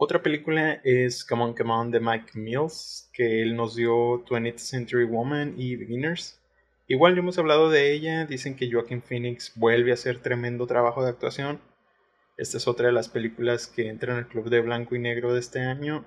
Otra 0.03 0.23
película 0.23 0.81
es 0.83 1.23
Come 1.23 1.43
On 1.43 1.53
Come 1.53 1.73
On 1.73 1.91
de 1.91 1.99
Mike 1.99 2.31
Mills, 2.33 3.11
que 3.13 3.43
él 3.43 3.55
nos 3.55 3.75
dio 3.75 4.25
20th 4.25 4.57
Century 4.57 5.05
Woman 5.05 5.53
y 5.57 5.75
Beginners. 5.75 6.41
Igual 6.87 7.13
ya 7.13 7.19
hemos 7.19 7.37
hablado 7.37 7.69
de 7.69 7.93
ella, 7.93 8.25
dicen 8.25 8.55
que 8.55 8.71
Joaquin 8.71 9.03
Phoenix 9.03 9.53
vuelve 9.55 9.91
a 9.91 9.93
hacer 9.93 10.19
tremendo 10.19 10.65
trabajo 10.65 11.03
de 11.03 11.11
actuación. 11.11 11.61
Esta 12.35 12.57
es 12.57 12.67
otra 12.67 12.87
de 12.87 12.93
las 12.93 13.09
películas 13.09 13.67
que 13.67 13.89
entran 13.89 14.17
al 14.17 14.27
club 14.27 14.49
de 14.49 14.61
blanco 14.61 14.95
y 14.95 14.99
negro 14.99 15.33
de 15.33 15.39
este 15.39 15.59
año. 15.59 16.03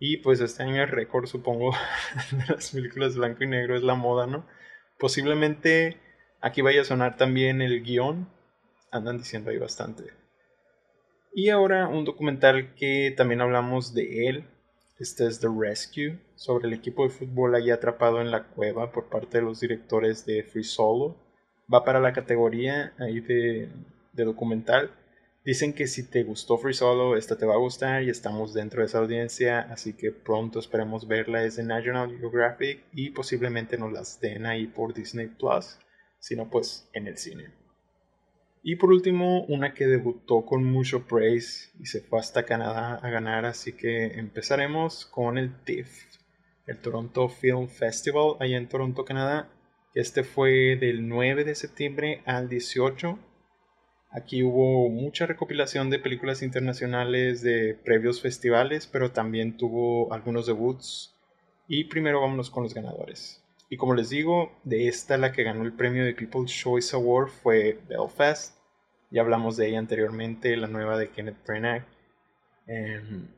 Y 0.00 0.16
pues 0.16 0.40
este 0.40 0.64
año 0.64 0.82
el 0.82 0.88
récord, 0.88 1.26
supongo, 1.26 1.72
de 2.32 2.44
las 2.52 2.72
películas 2.72 3.14
blanco 3.14 3.44
y 3.44 3.46
negro 3.46 3.76
es 3.76 3.84
la 3.84 3.94
moda, 3.94 4.26
¿no? 4.26 4.48
Posiblemente 4.98 5.96
Aquí 6.44 6.60
vaya 6.60 6.80
a 6.80 6.84
sonar 6.84 7.16
también 7.16 7.62
el 7.62 7.84
guion. 7.84 8.26
Andan 8.90 9.18
diciendo 9.18 9.50
ahí 9.50 9.58
bastante. 9.58 10.02
Y 11.32 11.50
ahora 11.50 11.86
un 11.86 12.04
documental 12.04 12.74
que 12.74 13.14
también 13.16 13.40
hablamos 13.40 13.94
de 13.94 14.26
él. 14.28 14.44
Este 14.98 15.24
es 15.28 15.38
The 15.38 15.46
Rescue, 15.56 16.18
sobre 16.34 16.66
el 16.66 16.74
equipo 16.74 17.04
de 17.04 17.10
fútbol 17.10 17.54
allí 17.54 17.70
atrapado 17.70 18.20
en 18.20 18.32
la 18.32 18.48
cueva 18.48 18.90
por 18.90 19.08
parte 19.08 19.38
de 19.38 19.44
los 19.44 19.60
directores 19.60 20.26
de 20.26 20.42
Free 20.42 20.64
Solo. 20.64 21.16
Va 21.72 21.84
para 21.84 22.00
la 22.00 22.12
categoría 22.12 22.92
ahí 22.98 23.20
de, 23.20 23.68
de 24.12 24.24
documental. 24.24 24.90
Dicen 25.44 25.72
que 25.72 25.86
si 25.86 26.10
te 26.10 26.24
gustó 26.24 26.58
Free 26.58 26.74
Solo, 26.74 27.16
esta 27.16 27.38
te 27.38 27.46
va 27.46 27.54
a 27.54 27.58
gustar 27.58 28.02
y 28.02 28.10
estamos 28.10 28.52
dentro 28.52 28.80
de 28.80 28.86
esa 28.86 28.98
audiencia, 28.98 29.60
así 29.60 29.92
que 29.92 30.10
pronto 30.10 30.58
esperemos 30.58 31.06
verla. 31.06 31.44
Es 31.44 31.54
de 31.54 31.62
National 31.62 32.18
Geographic 32.18 32.82
y 32.92 33.10
posiblemente 33.10 33.78
nos 33.78 33.92
las 33.92 34.20
den 34.20 34.44
ahí 34.46 34.66
por 34.66 34.92
Disney 34.92 35.28
Plus 35.28 35.78
sino 36.22 36.48
pues 36.48 36.88
en 36.92 37.08
el 37.08 37.18
cine. 37.18 37.50
Y 38.62 38.76
por 38.76 38.92
último, 38.92 39.42
una 39.46 39.74
que 39.74 39.88
debutó 39.88 40.46
con 40.46 40.62
mucho 40.62 41.08
praise 41.08 41.72
y 41.80 41.86
se 41.86 42.00
fue 42.00 42.20
hasta 42.20 42.44
Canadá 42.44 42.94
a 42.94 43.10
ganar, 43.10 43.44
así 43.44 43.72
que 43.72 44.06
empezaremos 44.20 45.04
con 45.04 45.36
el 45.36 45.64
TIFF, 45.64 46.04
el 46.68 46.78
Toronto 46.78 47.28
Film 47.28 47.66
Festival, 47.66 48.36
allá 48.38 48.56
en 48.56 48.68
Toronto, 48.68 49.04
Canadá. 49.04 49.50
Este 49.96 50.22
fue 50.22 50.76
del 50.76 51.08
9 51.08 51.42
de 51.42 51.56
septiembre 51.56 52.22
al 52.24 52.48
18. 52.48 53.18
Aquí 54.12 54.44
hubo 54.44 54.88
mucha 54.90 55.26
recopilación 55.26 55.90
de 55.90 55.98
películas 55.98 56.40
internacionales 56.42 57.42
de 57.42 57.74
previos 57.84 58.22
festivales, 58.22 58.86
pero 58.86 59.10
también 59.10 59.56
tuvo 59.56 60.12
algunos 60.12 60.46
debuts. 60.46 61.18
Y 61.66 61.84
primero 61.84 62.20
vámonos 62.20 62.48
con 62.48 62.62
los 62.62 62.74
ganadores. 62.74 63.41
Y 63.72 63.78
como 63.78 63.94
les 63.94 64.10
digo, 64.10 64.52
de 64.64 64.86
esta 64.86 65.16
la 65.16 65.32
que 65.32 65.44
ganó 65.44 65.62
el 65.62 65.72
premio 65.72 66.04
de 66.04 66.12
People's 66.12 66.52
Choice 66.52 66.94
Award 66.94 67.30
fue 67.30 67.78
Belfast. 67.88 68.54
Ya 69.10 69.22
hablamos 69.22 69.56
de 69.56 69.66
ella 69.66 69.78
anteriormente, 69.78 70.58
la 70.58 70.66
nueva 70.66 70.98
de 70.98 71.08
Kenneth 71.08 71.42
Branagh. 71.46 71.86
Em, 72.66 73.28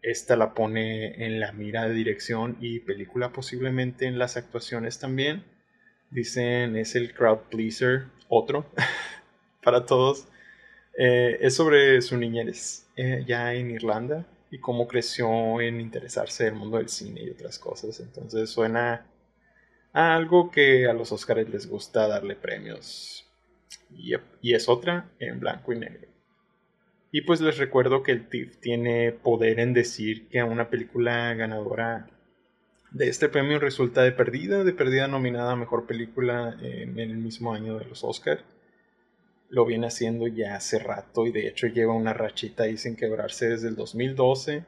esta 0.00 0.36
la 0.36 0.54
pone 0.54 1.26
en 1.26 1.40
la 1.40 1.50
mira 1.50 1.88
de 1.88 1.92
dirección 1.92 2.56
y 2.60 2.78
película, 2.78 3.32
posiblemente 3.32 4.06
en 4.06 4.16
las 4.16 4.36
actuaciones 4.36 5.00
también. 5.00 5.42
Dicen 6.08 6.76
es 6.76 6.94
el 6.94 7.12
crowd 7.12 7.40
pleaser, 7.50 8.04
otro, 8.28 8.66
para 9.64 9.86
todos. 9.86 10.28
Eh, 10.96 11.38
es 11.40 11.56
sobre 11.56 12.00
su 12.00 12.16
niñez 12.16 12.86
eh, 12.94 13.24
ya 13.26 13.52
en 13.54 13.72
Irlanda 13.72 14.24
y 14.52 14.60
cómo 14.60 14.86
creció 14.86 15.60
en 15.60 15.80
interesarse 15.80 16.46
el 16.46 16.54
mundo 16.54 16.76
del 16.76 16.88
cine 16.88 17.24
y 17.24 17.30
otras 17.30 17.58
cosas. 17.58 17.98
Entonces 17.98 18.50
suena 18.50 19.04
algo 19.94 20.50
que 20.50 20.86
a 20.88 20.92
los 20.92 21.12
Oscars 21.12 21.48
les 21.48 21.66
gusta 21.68 22.06
darle 22.08 22.36
premios. 22.36 23.26
y 24.42 24.54
es 24.54 24.68
otra 24.68 25.10
en 25.18 25.40
blanco 25.40 25.72
y 25.72 25.78
negro. 25.78 26.14
Y 27.14 27.20
pues 27.20 27.40
les 27.40 27.58
recuerdo 27.58 28.02
que 28.02 28.10
el 28.10 28.28
TIFF 28.28 28.56
tiene 28.56 29.12
poder 29.12 29.60
en 29.60 29.72
decir 29.72 30.26
que 30.26 30.40
a 30.40 30.46
una 30.46 30.68
película 30.68 31.32
ganadora 31.34 32.08
de 32.90 33.08
este 33.08 33.28
premio 33.28 33.60
resulta 33.60 34.02
de 34.02 34.10
perdida, 34.10 34.64
de 34.64 34.72
perdida 34.72 35.06
nominada 35.06 35.52
a 35.52 35.56
mejor 35.56 35.86
película 35.86 36.56
en 36.60 36.98
el 36.98 37.16
mismo 37.16 37.54
año 37.54 37.78
de 37.78 37.84
los 37.84 38.02
Oscars. 38.02 38.42
Lo 39.48 39.64
viene 39.64 39.86
haciendo 39.86 40.26
ya 40.26 40.56
hace 40.56 40.80
rato 40.80 41.24
y 41.24 41.30
de 41.30 41.46
hecho 41.46 41.68
lleva 41.68 41.92
una 41.92 42.14
rachita 42.14 42.64
ahí 42.64 42.76
sin 42.76 42.96
quebrarse 42.96 43.48
desde 43.48 43.68
el 43.68 43.76
2012. 43.76 44.64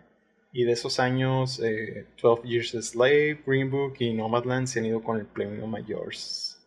Y 0.56 0.64
de 0.64 0.72
esos 0.72 1.00
años, 1.00 1.58
12 1.58 1.68
eh, 1.68 2.06
Years 2.48 2.74
a 2.74 2.80
Slave, 2.80 3.42
Green 3.46 3.70
Book 3.70 3.96
y 3.98 4.14
Nomadland 4.14 4.66
se 4.66 4.78
han 4.78 4.86
ido 4.86 5.02
con 5.02 5.18
el 5.18 5.26
premio 5.26 5.66
Mayors. 5.66 6.58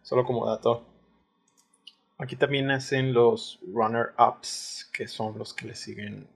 Solo 0.00 0.24
como 0.24 0.46
dato. 0.46 0.86
Aquí 2.18 2.36
también 2.36 2.70
hacen 2.70 3.12
los 3.12 3.58
runner-ups, 3.66 4.88
que 4.92 5.08
son 5.08 5.36
los 5.36 5.52
que 5.54 5.66
le 5.66 5.74
siguen 5.74 6.28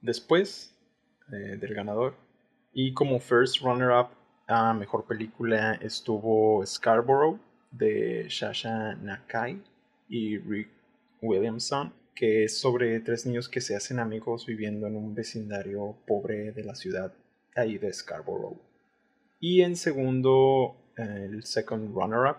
después 0.00 0.74
eh, 1.30 1.56
del 1.56 1.72
ganador. 1.72 2.16
Y 2.72 2.94
como 2.94 3.20
first 3.20 3.60
runner-up 3.62 4.08
a 4.48 4.74
mejor 4.74 5.04
película 5.04 5.74
estuvo 5.74 6.66
Scarborough 6.66 7.38
de 7.70 8.26
Shasha 8.28 8.96
Nakai 8.96 9.62
y 10.08 10.36
Rick 10.38 10.70
Williamson, 11.22 11.92
que 12.20 12.44
es 12.44 12.60
sobre 12.60 13.00
tres 13.00 13.24
niños 13.24 13.48
que 13.48 13.62
se 13.62 13.74
hacen 13.74 13.98
amigos 13.98 14.44
viviendo 14.44 14.86
en 14.86 14.94
un 14.94 15.14
vecindario 15.14 15.96
pobre 16.06 16.52
de 16.52 16.62
la 16.62 16.74
ciudad 16.74 17.14
ahí 17.56 17.78
de 17.78 17.90
Scarborough. 17.90 18.60
Y 19.40 19.62
en 19.62 19.74
segundo, 19.74 20.76
el 20.98 21.44
second 21.44 21.94
runner-up 21.94 22.36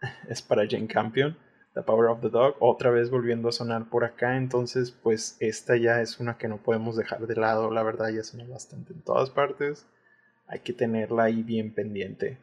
es 0.28 0.42
para 0.42 0.66
Jane 0.68 0.88
Campion 0.88 1.36
The 1.72 1.82
Power 1.82 2.06
of 2.06 2.20
the 2.20 2.30
Dog, 2.30 2.56
otra 2.58 2.90
vez 2.90 3.10
volviendo 3.10 3.48
a 3.48 3.52
sonar 3.52 3.88
por 3.88 4.02
acá, 4.02 4.36
entonces 4.36 4.90
pues 4.90 5.36
esta 5.38 5.76
ya 5.76 6.02
es 6.02 6.18
una 6.18 6.36
que 6.36 6.48
no 6.48 6.56
podemos 6.56 6.96
dejar 6.96 7.28
de 7.28 7.36
lado, 7.36 7.70
la 7.70 7.84
verdad 7.84 8.08
ya 8.08 8.24
suena 8.24 8.44
bastante 8.50 8.92
en 8.92 9.02
todas 9.02 9.30
partes, 9.30 9.86
hay 10.48 10.58
que 10.58 10.72
tenerla 10.72 11.22
ahí 11.22 11.44
bien 11.44 11.72
pendiente. 11.72 12.38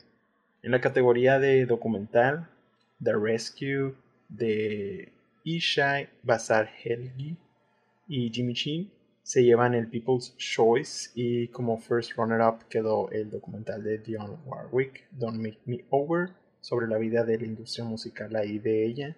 En 0.63 0.71
la 0.71 0.79
categoría 0.79 1.39
de 1.39 1.65
documental, 1.65 2.47
The 3.03 3.17
Rescue 3.17 3.95
de 4.29 5.16
Ishai 5.47 6.09
Basar 6.23 6.67
Helgi 6.83 7.37
y 8.05 8.29
Jimmy 8.29 8.53
Chin 8.53 8.91
se 9.23 9.45
llevan 9.45 9.75
el 9.75 9.87
People's 9.87 10.35
Choice 10.35 11.11
y 11.15 11.47
como 11.47 11.77
first 11.77 12.17
runner-up 12.17 12.67
quedó 12.67 13.09
el 13.11 13.29
documental 13.29 13.81
de 13.81 13.97
Dionne 13.97 14.37
Warwick, 14.45 15.07
Don't 15.11 15.37
Make 15.37 15.59
Me 15.65 15.85
Over, 15.89 16.31
sobre 16.59 16.87
la 16.87 16.97
vida 16.97 17.23
de 17.23 17.37
la 17.37 17.45
industria 17.45 17.85
musical 17.85 18.35
ahí 18.35 18.59
de 18.59 18.85
ella, 18.85 19.15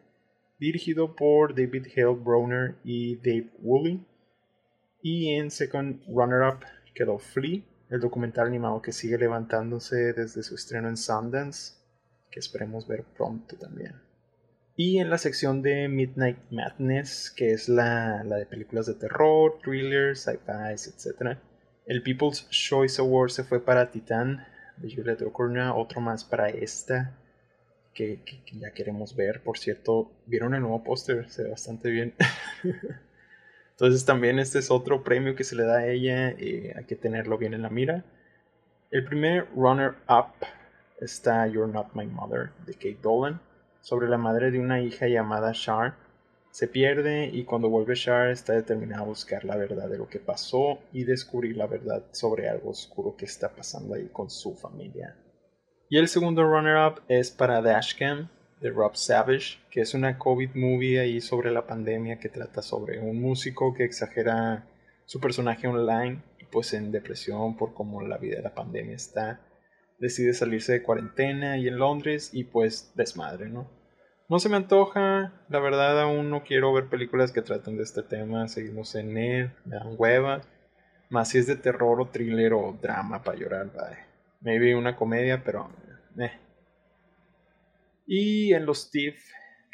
dirigido 0.60 1.16
por 1.16 1.56
David 1.56 1.88
Hale 1.96 2.16
Browner 2.24 2.76
y 2.84 3.16
Dave 3.16 3.50
Woolley. 3.64 4.06
Y 5.02 5.30
en 5.30 5.50
second 5.50 6.04
runner-up 6.08 6.64
quedó 6.94 7.18
Flea, 7.18 7.64
el 7.90 8.00
documental 8.00 8.46
animado 8.46 8.84
que 8.84 8.92
sigue 8.92 9.18
levantándose 9.18 10.14
desde 10.14 10.44
su 10.44 10.54
estreno 10.54 10.90
en 10.90 10.98
Sundance, 10.98 11.74
que 12.30 12.40
esperemos 12.40 12.88
ver 12.88 13.04
pronto 13.04 13.56
también. 13.56 14.09
Y 14.82 15.00
en 15.00 15.10
la 15.10 15.18
sección 15.18 15.62
de 15.62 15.90
Midnight 15.90 16.38
Madness, 16.52 17.32
que 17.32 17.52
es 17.52 17.68
la, 17.68 18.24
de 18.24 18.46
películas 18.46 18.86
de 18.86 18.94
terror, 18.94 19.60
thrillers, 19.62 20.22
sci-fi, 20.22 20.72
etc., 20.72 21.38
el 21.86 22.02
People's 22.02 22.50
Choice 22.50 23.02
Award 23.02 23.32
se 23.32 23.44
fue 23.44 23.60
para 23.60 23.92
Titan 23.92 24.48
de 24.78 24.90
Juliette 24.90 25.24
O'Connor, 25.24 25.74
otro 25.76 26.00
más 26.00 26.24
para 26.24 26.48
esta 26.48 27.14
que, 27.94 28.24
ya 28.54 28.72
queremos 28.72 29.18
ver. 29.18 29.44
Por 29.44 29.58
cierto, 29.58 30.14
¿vieron 30.26 30.56
el 30.56 30.62
nuevo 30.62 30.82
póster? 30.82 31.30
Se 31.30 31.44
ve 31.44 31.50
bastante 31.50 31.90
bien. 31.90 32.16
Entonces 33.72 34.06
también 34.06 34.40
este 34.40 34.60
es 34.60 34.72
otro 34.72 35.04
premio 35.04 35.36
que 35.36 35.44
se 35.44 35.58
le 35.58 35.64
da 35.64 35.80
a 35.80 35.88
ella. 35.88 36.30
Eh, 36.30 36.74
hay 36.78 36.86
que 36.86 36.96
tenerlo 36.96 37.38
bien 37.38 37.54
en 37.54 37.64
la 37.64 37.70
mira. 37.70 38.06
El 38.92 39.04
primer 39.04 39.46
runner-up 39.54 40.36
está 41.02 41.48
You're 41.48 41.70
Not 41.70 41.94
My 41.96 42.06
Mother 42.06 42.52
de 42.66 42.76
Kate 42.76 43.00
Dolan, 43.02 43.42
sobre 43.82 44.10
la 44.10 44.18
madre 44.18 44.52
de 44.52 44.60
una 44.60 44.82
hija 44.82 45.08
llamada 45.08 45.52
Char. 45.54 45.96
Se 46.52 46.68
pierde 46.68 47.30
y 47.32 47.44
cuando 47.44 47.70
vuelve 47.70 47.96
Char 47.96 48.30
está 48.30 48.54
determinada 48.54 49.04
a 49.04 49.06
buscar 49.06 49.46
la 49.46 49.56
verdad 49.56 49.90
de 49.90 49.98
lo 49.98 50.08
que 50.08 50.20
pasó 50.20 50.80
y 50.92 51.04
descubrir 51.04 51.58
la 51.58 51.68
verdad 51.68 52.04
sobre 52.12 52.50
algo 52.50 52.72
oscuro 52.72 53.16
que 53.16 53.26
está 53.26 53.50
pasando 53.50 53.96
ahí 53.96 54.10
con 54.12 54.30
su 54.30 54.56
familia. 54.56 55.16
Y 55.90 55.98
el 55.98 56.08
segundo 56.08 56.44
runner-up 56.44 57.02
es 57.08 57.32
para 57.32 57.62
Dashcam 57.62 58.30
de 58.62 58.70
Rob 58.70 58.96
Savage, 58.96 59.58
que 59.72 59.82
es 59.82 59.94
una 59.94 60.18
COVID 60.18 60.52
movie 60.54 61.00
ahí 61.00 61.22
sobre 61.22 61.52
la 61.52 61.66
pandemia 61.66 62.20
que 62.20 62.30
trata 62.30 62.62
sobre 62.62 63.00
un 63.00 63.22
músico 63.22 63.74
que 63.74 63.86
exagera 63.86 64.68
su 65.06 65.20
personaje 65.20 65.68
online 65.68 66.22
y 66.38 66.46
pues 66.46 66.74
en 66.74 66.92
depresión 66.92 67.58
por 67.58 67.74
cómo 67.74 68.02
la 68.02 68.18
vida 68.18 68.38
de 68.38 68.44
la 68.44 68.54
pandemia 68.54 68.96
está. 68.96 69.40
Decide 70.00 70.34
salirse 70.34 70.74
de 70.74 70.84
cuarentena 70.84 71.58
y 71.58 71.68
en 71.68 71.78
Londres 71.78 72.32
y 72.34 72.46
pues 72.46 72.94
desmadre, 72.96 73.50
¿no? 73.50 73.70
No 74.30 74.40
se 74.40 74.48
me 74.48 74.58
antoja, 74.58 75.34
la 75.50 75.60
verdad 75.60 76.00
aún 76.02 76.30
no 76.30 76.44
quiero 76.44 76.72
ver 76.72 76.88
películas 76.88 77.32
que 77.32 77.42
traten 77.42 77.78
de 77.78 77.84
este 77.84 78.04
tema, 78.04 78.48
seguimos 78.48 78.94
en 78.96 79.18
él, 79.18 79.52
me 79.66 79.76
dan 79.76 79.96
hueva. 79.98 80.42
Más 81.10 81.30
si 81.30 81.40
es 81.40 81.48
de 81.48 81.56
terror 81.56 82.00
o 82.00 82.10
thriller 82.10 82.54
o 82.54 82.78
drama 82.80 83.24
para 83.24 83.38
llorar, 83.38 83.72
bye. 83.74 83.98
Maybe 84.42 84.76
una 84.76 84.96
comedia, 84.96 85.44
pero... 85.44 85.70
Eh. 86.20 86.32
Y 88.06 88.54
en 88.54 88.66
los 88.66 88.92
TIFF 88.92 89.20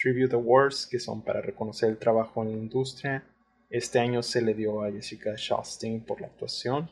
Tribute 0.02 0.36
Awards, 0.36 0.88
que 0.88 1.00
son 1.00 1.22
para 1.22 1.42
reconocer 1.42 1.90
el 1.90 1.98
trabajo 1.98 2.42
en 2.42 2.52
la 2.52 2.58
industria, 2.58 3.24
este 3.70 4.00
año 4.00 4.24
se 4.24 4.42
le 4.42 4.54
dio 4.54 4.84
a 4.84 4.92
Jessica 4.92 5.36
Chastain 5.36 6.06
por 6.06 6.22
la 6.22 6.28
actuación, 6.28 6.90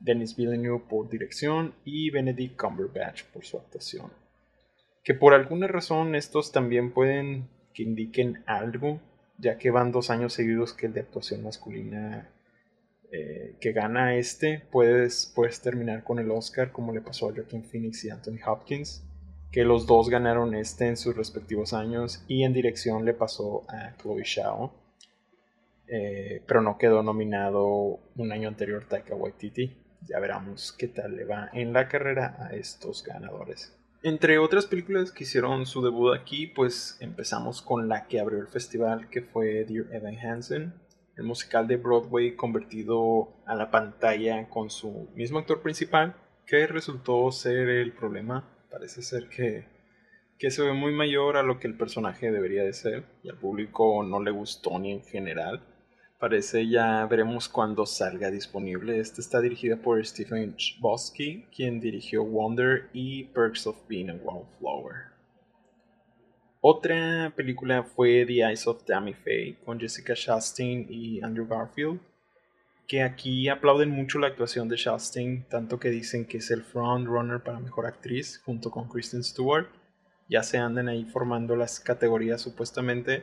Denis 0.00 0.36
Villeneuve 0.36 0.84
por 0.88 1.08
dirección 1.08 1.74
y 1.84 2.10
Benedict 2.10 2.60
Cumberbatch 2.60 3.24
por 3.24 3.44
su 3.44 3.56
actuación. 3.56 4.12
Que 5.02 5.14
por 5.14 5.34
alguna 5.34 5.66
razón 5.66 6.14
estos 6.14 6.52
también 6.52 6.92
pueden 6.92 7.48
que 7.74 7.82
indiquen 7.82 8.42
algo, 8.46 9.00
ya 9.38 9.58
que 9.58 9.70
van 9.70 9.92
dos 9.92 10.10
años 10.10 10.32
seguidos 10.32 10.74
que 10.74 10.86
el 10.86 10.92
de 10.92 11.00
actuación 11.00 11.42
masculina 11.42 12.30
eh, 13.10 13.56
que 13.58 13.72
gana 13.72 14.16
este, 14.16 14.60
puedes, 14.70 15.32
puedes 15.34 15.62
terminar 15.62 16.04
con 16.04 16.18
el 16.18 16.30
Oscar 16.30 16.72
como 16.72 16.92
le 16.92 17.00
pasó 17.00 17.28
a 17.28 17.32
Joaquin 17.32 17.64
Phoenix 17.64 18.04
y 18.04 18.10
Anthony 18.10 18.38
Hopkins, 18.46 19.02
que 19.50 19.64
los 19.64 19.86
dos 19.86 20.10
ganaron 20.10 20.54
este 20.54 20.88
en 20.88 20.98
sus 20.98 21.16
respectivos 21.16 21.72
años 21.72 22.22
y 22.28 22.42
en 22.44 22.52
dirección 22.52 23.06
le 23.06 23.14
pasó 23.14 23.64
a 23.68 23.96
Chloe 23.96 24.24
Shao, 24.24 24.74
eh, 25.86 26.42
pero 26.46 26.60
no 26.60 26.76
quedó 26.76 27.02
nominado 27.02 27.98
un 28.16 28.30
año 28.30 28.46
anterior 28.46 28.84
Taika 28.86 29.14
Waititi. 29.14 29.74
Ya 30.06 30.18
veremos 30.20 30.72
qué 30.72 30.88
tal 30.88 31.16
le 31.16 31.24
va 31.24 31.50
en 31.52 31.72
la 31.72 31.88
carrera 31.88 32.36
a 32.38 32.54
estos 32.54 33.02
ganadores. 33.02 33.74
Entre 34.02 34.38
otras 34.38 34.66
películas 34.66 35.10
que 35.10 35.24
hicieron 35.24 35.66
su 35.66 35.82
debut 35.82 36.14
aquí, 36.14 36.46
pues 36.46 36.96
empezamos 37.00 37.62
con 37.62 37.88
la 37.88 38.06
que 38.06 38.20
abrió 38.20 38.38
el 38.38 38.46
festival, 38.46 39.08
que 39.10 39.22
fue 39.22 39.64
Dear 39.64 39.92
Evan 39.92 40.16
Hansen, 40.18 40.72
el 41.16 41.24
musical 41.24 41.66
de 41.66 41.78
Broadway 41.78 42.36
convertido 42.36 43.34
a 43.44 43.56
la 43.56 43.72
pantalla 43.72 44.48
con 44.48 44.70
su 44.70 45.08
mismo 45.16 45.40
actor 45.40 45.62
principal, 45.62 46.14
que 46.46 46.68
resultó 46.68 47.30
ser 47.32 47.68
el 47.68 47.92
problema. 47.92 48.48
Parece 48.70 49.02
ser 49.02 49.28
que, 49.28 49.66
que 50.38 50.52
se 50.52 50.62
ve 50.62 50.72
muy 50.74 50.92
mayor 50.92 51.36
a 51.36 51.42
lo 51.42 51.58
que 51.58 51.66
el 51.66 51.76
personaje 51.76 52.30
debería 52.30 52.62
de 52.62 52.72
ser 52.72 53.04
y 53.24 53.30
al 53.30 53.36
público 53.36 54.04
no 54.04 54.22
le 54.22 54.30
gustó 54.30 54.78
ni 54.78 54.92
en 54.92 55.02
general. 55.02 55.60
Parece 56.18 56.68
ya 56.68 57.06
veremos 57.06 57.48
cuando 57.48 57.86
salga 57.86 58.28
disponible. 58.28 58.98
Esta 58.98 59.20
está 59.20 59.40
dirigida 59.40 59.76
por 59.76 60.04
Stephen 60.04 60.56
Chbosky, 60.56 61.46
quien 61.54 61.78
dirigió 61.78 62.24
Wonder 62.24 62.90
y 62.92 63.24
Perks 63.26 63.68
of 63.68 63.76
Being 63.86 64.10
a 64.10 64.14
Wallflower. 64.14 65.12
Otra 66.60 67.32
película 67.36 67.84
fue 67.84 68.26
The 68.26 68.40
Eyes 68.40 68.66
of 68.66 68.84
Tammy 68.84 69.14
Faye 69.14 69.58
con 69.64 69.78
Jessica 69.78 70.14
Chastain 70.14 70.88
y 70.90 71.20
Andrew 71.22 71.46
Garfield, 71.46 72.00
que 72.88 73.04
aquí 73.04 73.48
aplauden 73.48 73.90
mucho 73.90 74.18
la 74.18 74.26
actuación 74.26 74.68
de 74.68 74.74
Chastain, 74.74 75.46
tanto 75.48 75.78
que 75.78 75.90
dicen 75.90 76.24
que 76.24 76.38
es 76.38 76.50
el 76.50 76.64
frontrunner 76.64 77.44
para 77.44 77.60
mejor 77.60 77.86
actriz 77.86 78.42
junto 78.44 78.72
con 78.72 78.88
Kristen 78.88 79.22
Stewart. 79.22 79.68
Ya 80.28 80.42
se 80.42 80.58
andan 80.58 80.88
ahí 80.88 81.04
formando 81.04 81.54
las 81.54 81.78
categorías 81.78 82.40
supuestamente. 82.40 83.22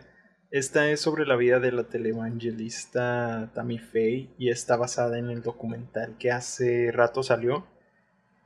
Esta 0.55 0.89
es 0.89 1.01
sobre 1.01 1.25
la 1.25 1.35
vida 1.35 1.59
de 1.59 1.73
la 1.73 1.83
televangelista 1.83 3.51
Tammy 3.53 3.77
Faye 3.77 4.29
y 4.37 4.51
está 4.51 4.77
basada 4.77 5.19
en 5.19 5.29
el 5.29 5.41
documental 5.41 6.15
que 6.17 6.31
hace 6.31 6.93
rato 6.93 7.23
salió. 7.23 7.67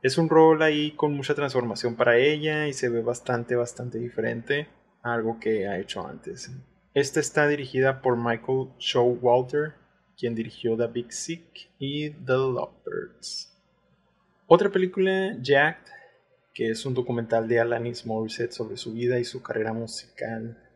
Es 0.02 0.18
un 0.18 0.28
rol 0.28 0.60
ahí 0.62 0.90
con 0.90 1.12
mucha 1.12 1.36
transformación 1.36 1.94
para 1.94 2.16
ella 2.16 2.66
y 2.66 2.72
se 2.72 2.88
ve 2.88 3.00
bastante, 3.00 3.54
bastante 3.54 3.98
diferente 3.98 4.66
algo 5.02 5.38
que 5.38 5.68
ha 5.68 5.78
hecho 5.78 6.04
antes. 6.04 6.50
Esta 6.94 7.20
está 7.20 7.46
dirigida 7.46 8.02
por 8.02 8.16
Michael 8.16 8.70
Showalter, 8.80 9.74
quien 10.18 10.34
dirigió 10.34 10.76
The 10.76 10.88
Big 10.88 11.12
Sick 11.12 11.70
y 11.78 12.10
The 12.10 12.32
Lovebirds. 12.32 13.56
Otra 14.48 14.68
película, 14.68 15.36
Jacked, 15.40 15.92
que 16.54 16.70
es 16.70 16.84
un 16.84 16.94
documental 16.94 17.46
de 17.46 17.60
Alanis 17.60 18.04
Morissette 18.04 18.50
sobre 18.50 18.76
su 18.76 18.94
vida 18.94 19.20
y 19.20 19.24
su 19.24 19.44
carrera 19.44 19.72
musical. 19.72 20.69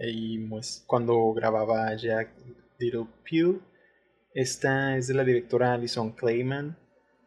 Y 0.00 0.38
pues, 0.48 0.82
cuando 0.86 1.32
grababa 1.32 1.94
Jack 1.94 2.30
Little 2.80 3.06
Pill. 3.22 3.60
Esta 4.32 4.96
es 4.96 5.06
de 5.08 5.14
la 5.14 5.24
directora 5.24 5.74
Alison 5.74 6.12
Clayman, 6.12 6.76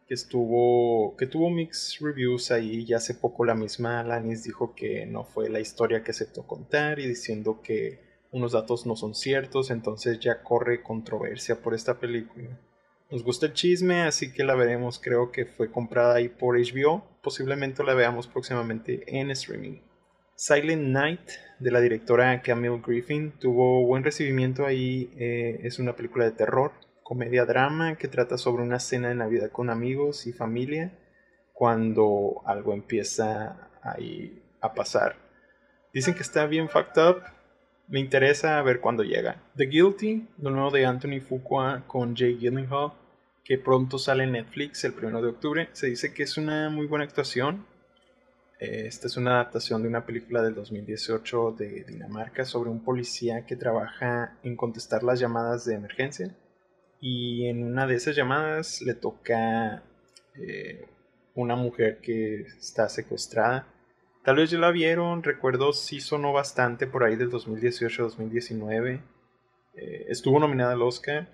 que 0.08 0.14
estuvo 0.14 1.14
que 1.16 1.26
tuvo 1.26 1.50
mixed 1.50 2.04
reviews 2.04 2.50
ahí 2.50 2.84
y 2.88 2.94
hace 2.94 3.14
poco 3.14 3.44
la 3.44 3.54
misma 3.54 4.00
Alanis 4.00 4.42
dijo 4.42 4.74
que 4.74 5.06
no 5.06 5.24
fue 5.24 5.48
la 5.48 5.60
historia 5.60 6.02
que 6.02 6.10
aceptó 6.12 6.46
contar 6.46 6.98
y 6.98 7.06
diciendo 7.06 7.60
que 7.62 8.00
unos 8.32 8.52
datos 8.52 8.84
no 8.86 8.96
son 8.96 9.14
ciertos, 9.14 9.70
entonces 9.70 10.18
ya 10.18 10.42
corre 10.42 10.82
controversia 10.82 11.60
por 11.62 11.74
esta 11.74 12.00
película. 12.00 12.58
Nos 13.10 13.22
gusta 13.22 13.46
el 13.46 13.52
chisme, 13.52 14.02
así 14.02 14.32
que 14.32 14.44
la 14.44 14.56
veremos. 14.56 14.98
Creo 14.98 15.30
que 15.30 15.44
fue 15.44 15.70
comprada 15.70 16.16
ahí 16.16 16.28
por 16.28 16.56
HBO. 16.56 17.04
Posiblemente 17.22 17.84
la 17.84 17.94
veamos 17.94 18.26
próximamente 18.26 19.04
en 19.06 19.30
streaming. 19.30 19.78
Silent 20.46 20.88
Night 20.88 21.30
de 21.58 21.70
la 21.70 21.80
directora 21.80 22.42
Camille 22.42 22.82
Griffin 22.86 23.32
tuvo 23.40 23.86
buen 23.86 24.04
recibimiento 24.04 24.66
ahí. 24.66 25.10
Eh, 25.16 25.60
es 25.62 25.78
una 25.78 25.96
película 25.96 26.26
de 26.26 26.32
terror, 26.32 26.72
comedia 27.02 27.46
drama 27.46 27.96
que 27.96 28.08
trata 28.08 28.36
sobre 28.36 28.62
una 28.62 28.78
cena 28.78 29.08
de 29.08 29.14
Navidad 29.14 29.50
con 29.50 29.70
amigos 29.70 30.26
y 30.26 30.34
familia 30.34 30.92
cuando 31.54 32.42
algo 32.44 32.74
empieza 32.74 33.70
ahí 33.82 34.42
a 34.60 34.74
pasar. 34.74 35.16
Dicen 35.94 36.12
que 36.12 36.20
está 36.20 36.44
bien 36.44 36.68
fucked 36.68 37.02
up. 37.02 37.22
Me 37.88 37.98
interesa 37.98 38.60
ver 38.60 38.80
cuándo 38.80 39.02
llega. 39.02 39.40
The 39.56 39.64
Guilty, 39.64 40.28
lo 40.42 40.50
nuevo 40.50 40.70
de 40.70 40.84
Anthony 40.84 41.22
Fuqua 41.26 41.84
con 41.86 42.14
Jay 42.14 42.36
Gyllenhaal, 42.36 42.92
que 43.44 43.56
pronto 43.56 43.96
sale 43.96 44.24
en 44.24 44.32
Netflix 44.32 44.84
el 44.84 44.92
1 44.92 45.22
de 45.22 45.28
octubre. 45.28 45.68
Se 45.72 45.86
dice 45.86 46.12
que 46.12 46.22
es 46.22 46.36
una 46.36 46.68
muy 46.68 46.86
buena 46.86 47.06
actuación 47.06 47.64
esta 48.58 49.08
es 49.08 49.16
una 49.16 49.32
adaptación 49.32 49.82
de 49.82 49.88
una 49.88 50.06
película 50.06 50.42
del 50.42 50.54
2018 50.54 51.56
de 51.58 51.84
Dinamarca 51.84 52.44
sobre 52.44 52.70
un 52.70 52.84
policía 52.84 53.46
que 53.46 53.56
trabaja 53.56 54.38
en 54.42 54.56
contestar 54.56 55.02
las 55.02 55.18
llamadas 55.18 55.64
de 55.64 55.74
emergencia. 55.74 56.34
Y 57.00 57.46
en 57.48 57.64
una 57.64 57.86
de 57.86 57.96
esas 57.96 58.16
llamadas 58.16 58.80
le 58.80 58.94
toca 58.94 59.82
eh, 60.36 60.88
una 61.34 61.56
mujer 61.56 61.98
que 62.00 62.42
está 62.42 62.88
secuestrada. 62.88 63.66
Tal 64.24 64.36
vez 64.36 64.50
ya 64.50 64.58
la 64.58 64.70
vieron, 64.70 65.22
recuerdo 65.22 65.72
sí 65.72 66.00
sonó 66.00 66.32
bastante 66.32 66.86
por 66.86 67.04
ahí 67.04 67.16
del 67.16 67.30
2018-2019. 67.30 69.02
Eh, 69.74 70.06
estuvo 70.08 70.38
nominada 70.38 70.72
al 70.72 70.82
Oscar. 70.82 71.28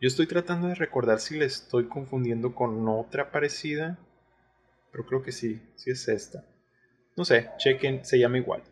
Yo 0.00 0.08
estoy 0.08 0.26
tratando 0.26 0.68
de 0.68 0.74
recordar 0.74 1.20
si 1.20 1.38
le 1.38 1.46
estoy 1.46 1.88
confundiendo 1.88 2.54
con 2.54 2.86
otra 2.86 3.32
parecida. 3.32 3.98
Pero 4.92 5.06
creo 5.06 5.22
que 5.22 5.32
sí, 5.32 5.60
sí 5.74 5.90
es 5.90 6.06
esta. 6.06 6.44
No 7.16 7.24
sé, 7.24 7.48
chequen, 7.56 8.04
se 8.04 8.18
llama 8.18 8.36
igual. 8.36 8.62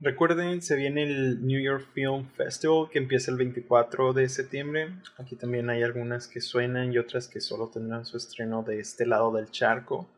Recuerden, 0.00 0.60
se 0.60 0.74
viene 0.74 1.04
el 1.04 1.46
New 1.46 1.60
York 1.60 1.86
Film 1.94 2.28
Festival 2.30 2.90
que 2.90 2.98
empieza 2.98 3.30
el 3.30 3.38
24 3.38 4.12
de 4.12 4.28
septiembre. 4.28 4.90
Aquí 5.16 5.36
también 5.36 5.70
hay 5.70 5.84
algunas 5.84 6.26
que 6.26 6.40
suenan 6.40 6.92
y 6.92 6.98
otras 6.98 7.28
que 7.28 7.40
solo 7.40 7.68
tendrán 7.68 8.04
su 8.04 8.16
estreno 8.16 8.64
de 8.64 8.80
este 8.80 9.06
lado 9.06 9.32
del 9.32 9.50
charco. 9.50 10.10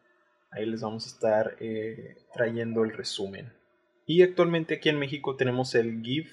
Ahí 0.50 0.64
les 0.64 0.80
vamos 0.80 1.04
a 1.04 1.08
estar 1.10 1.56
eh, 1.60 2.16
trayendo 2.32 2.82
el 2.82 2.92
resumen. 2.92 3.52
Y 4.06 4.22
actualmente 4.22 4.76
aquí 4.76 4.88
en 4.88 4.98
México 4.98 5.36
tenemos 5.36 5.74
el 5.74 6.02
GIF, 6.02 6.32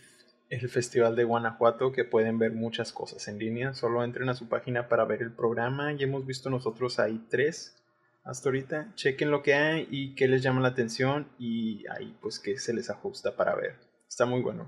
el 0.49 0.69
Festival 0.69 1.17
de 1.17 1.25
Guanajuato, 1.25 1.91
que 1.91 2.05
pueden 2.05 2.39
ver 2.39 2.53
muchas 2.53 2.93
cosas 2.93 3.27
en 3.27 3.37
línea. 3.37 3.73
Solo 3.73 4.03
entren 4.03 4.29
a 4.29 4.33
su 4.33 4.47
página 4.47 4.87
para 4.87 5.03
ver 5.03 5.21
el 5.21 5.33
programa. 5.33 5.91
Y 5.91 6.01
hemos 6.01 6.25
visto 6.25 6.49
nosotros 6.49 6.99
ahí 6.99 7.21
tres 7.29 7.75
hasta 8.25 8.49
ahorita. 8.49 8.91
Chequen 8.95 9.31
lo 9.31 9.41
que 9.41 9.53
hay 9.53 9.87
y 9.89 10.15
qué 10.15 10.27
les 10.27 10.41
llama 10.41 10.61
la 10.61 10.69
atención 10.69 11.29
y 11.39 11.85
ahí 11.87 12.17
pues 12.21 12.39
que 12.39 12.57
se 12.57 12.73
les 12.73 12.89
ajusta 12.89 13.35
para 13.37 13.55
ver. 13.55 13.75
Está 14.09 14.25
muy 14.25 14.41
bueno. 14.41 14.67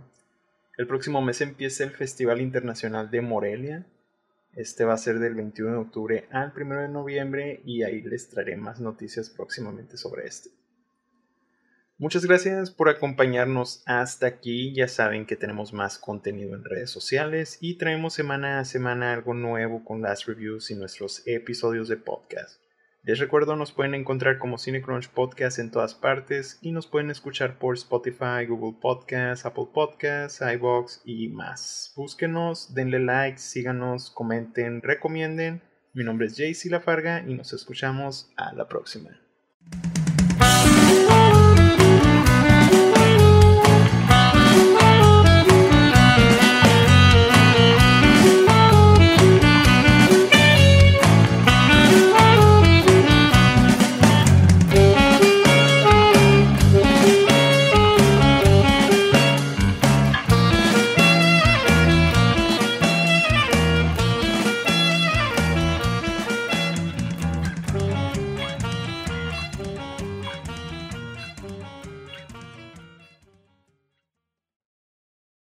El 0.78 0.88
próximo 0.88 1.22
mes 1.22 1.41
empieza 1.41 1.84
el 1.84 1.91
Festival 1.91 2.39
Internacional 2.39 3.10
de 3.10 3.22
Morelia. 3.22 3.86
Este 4.54 4.86
va 4.86 4.93
a 4.93 4.98
ser 4.98 5.20
del 5.20 5.36
21 5.36 5.72
de 5.72 5.78
octubre 5.78 6.28
al 6.32 6.54
1 6.56 6.82
de 6.82 6.88
noviembre 6.88 7.62
y 7.65 7.84
ahí 7.84 8.02
les 8.02 8.30
traeré 8.30 8.56
más 8.58 8.80
noticias 8.80 9.30
próximamente 9.30 9.98
sobre 9.98 10.28
este. 10.28 10.52
Muchas 12.00 12.26
gracias 12.26 12.70
por 12.70 12.89
acompañarnos 12.89 13.82
hasta 13.88 14.28
aquí. 14.28 14.72
Ya 14.76 14.88
saben 14.88 15.26
que 15.26 15.36
tenemos 15.36 15.74
más 15.74 15.98
contenido 15.98 16.56
en 16.56 16.63
redes 16.63 16.91
sociales 16.91 17.58
y 17.60 17.80
traemos 17.80 18.13
semana 18.13 18.60
a 18.60 18.65
semana 18.65 19.13
algo 19.13 19.34
nuevo 19.34 19.84
con 19.84 20.04
las 20.04 20.28
reviews 20.28 20.70
y 20.70 20.76
nuestros 20.76 21.24
episodios 21.26 21.88
de 21.88 21.98
podcast. 21.98 22.62
Les 23.04 23.20
recuerdo, 23.20 23.56
nos 23.56 23.72
pueden 23.72 23.94
encontrar 23.94 24.38
como 24.38 24.58
CineCrunch 24.58 25.10
Podcast 25.10 25.60
en 25.60 25.72
todas 25.72 25.96
partes 25.96 26.60
y 26.62 26.72
nos 26.72 26.88
pueden 26.88 27.10
escuchar 27.10 27.58
por 27.58 27.76
Spotify, 27.76 28.46
Google 28.48 28.78
Podcasts, 28.82 29.46
Apple 29.46 29.68
Podcasts, 29.74 30.42
iBox 30.42 31.02
y 31.06 31.30
más. 31.30 31.94
Búsquenos, 31.96 32.74
denle 32.74 33.00
like, 33.00 33.38
síganos, 33.38 34.12
comenten, 34.12 34.82
recomienden. 34.82 35.62
Mi 35.94 36.04
nombre 36.04 36.28
es 36.28 36.36
JC 36.36 36.70
Lafarga 36.70 37.24
y 37.26 37.34
nos 37.34 37.54
escuchamos 37.54 38.30
a 38.36 38.54
la 38.54 38.68
próxima. 38.68 39.18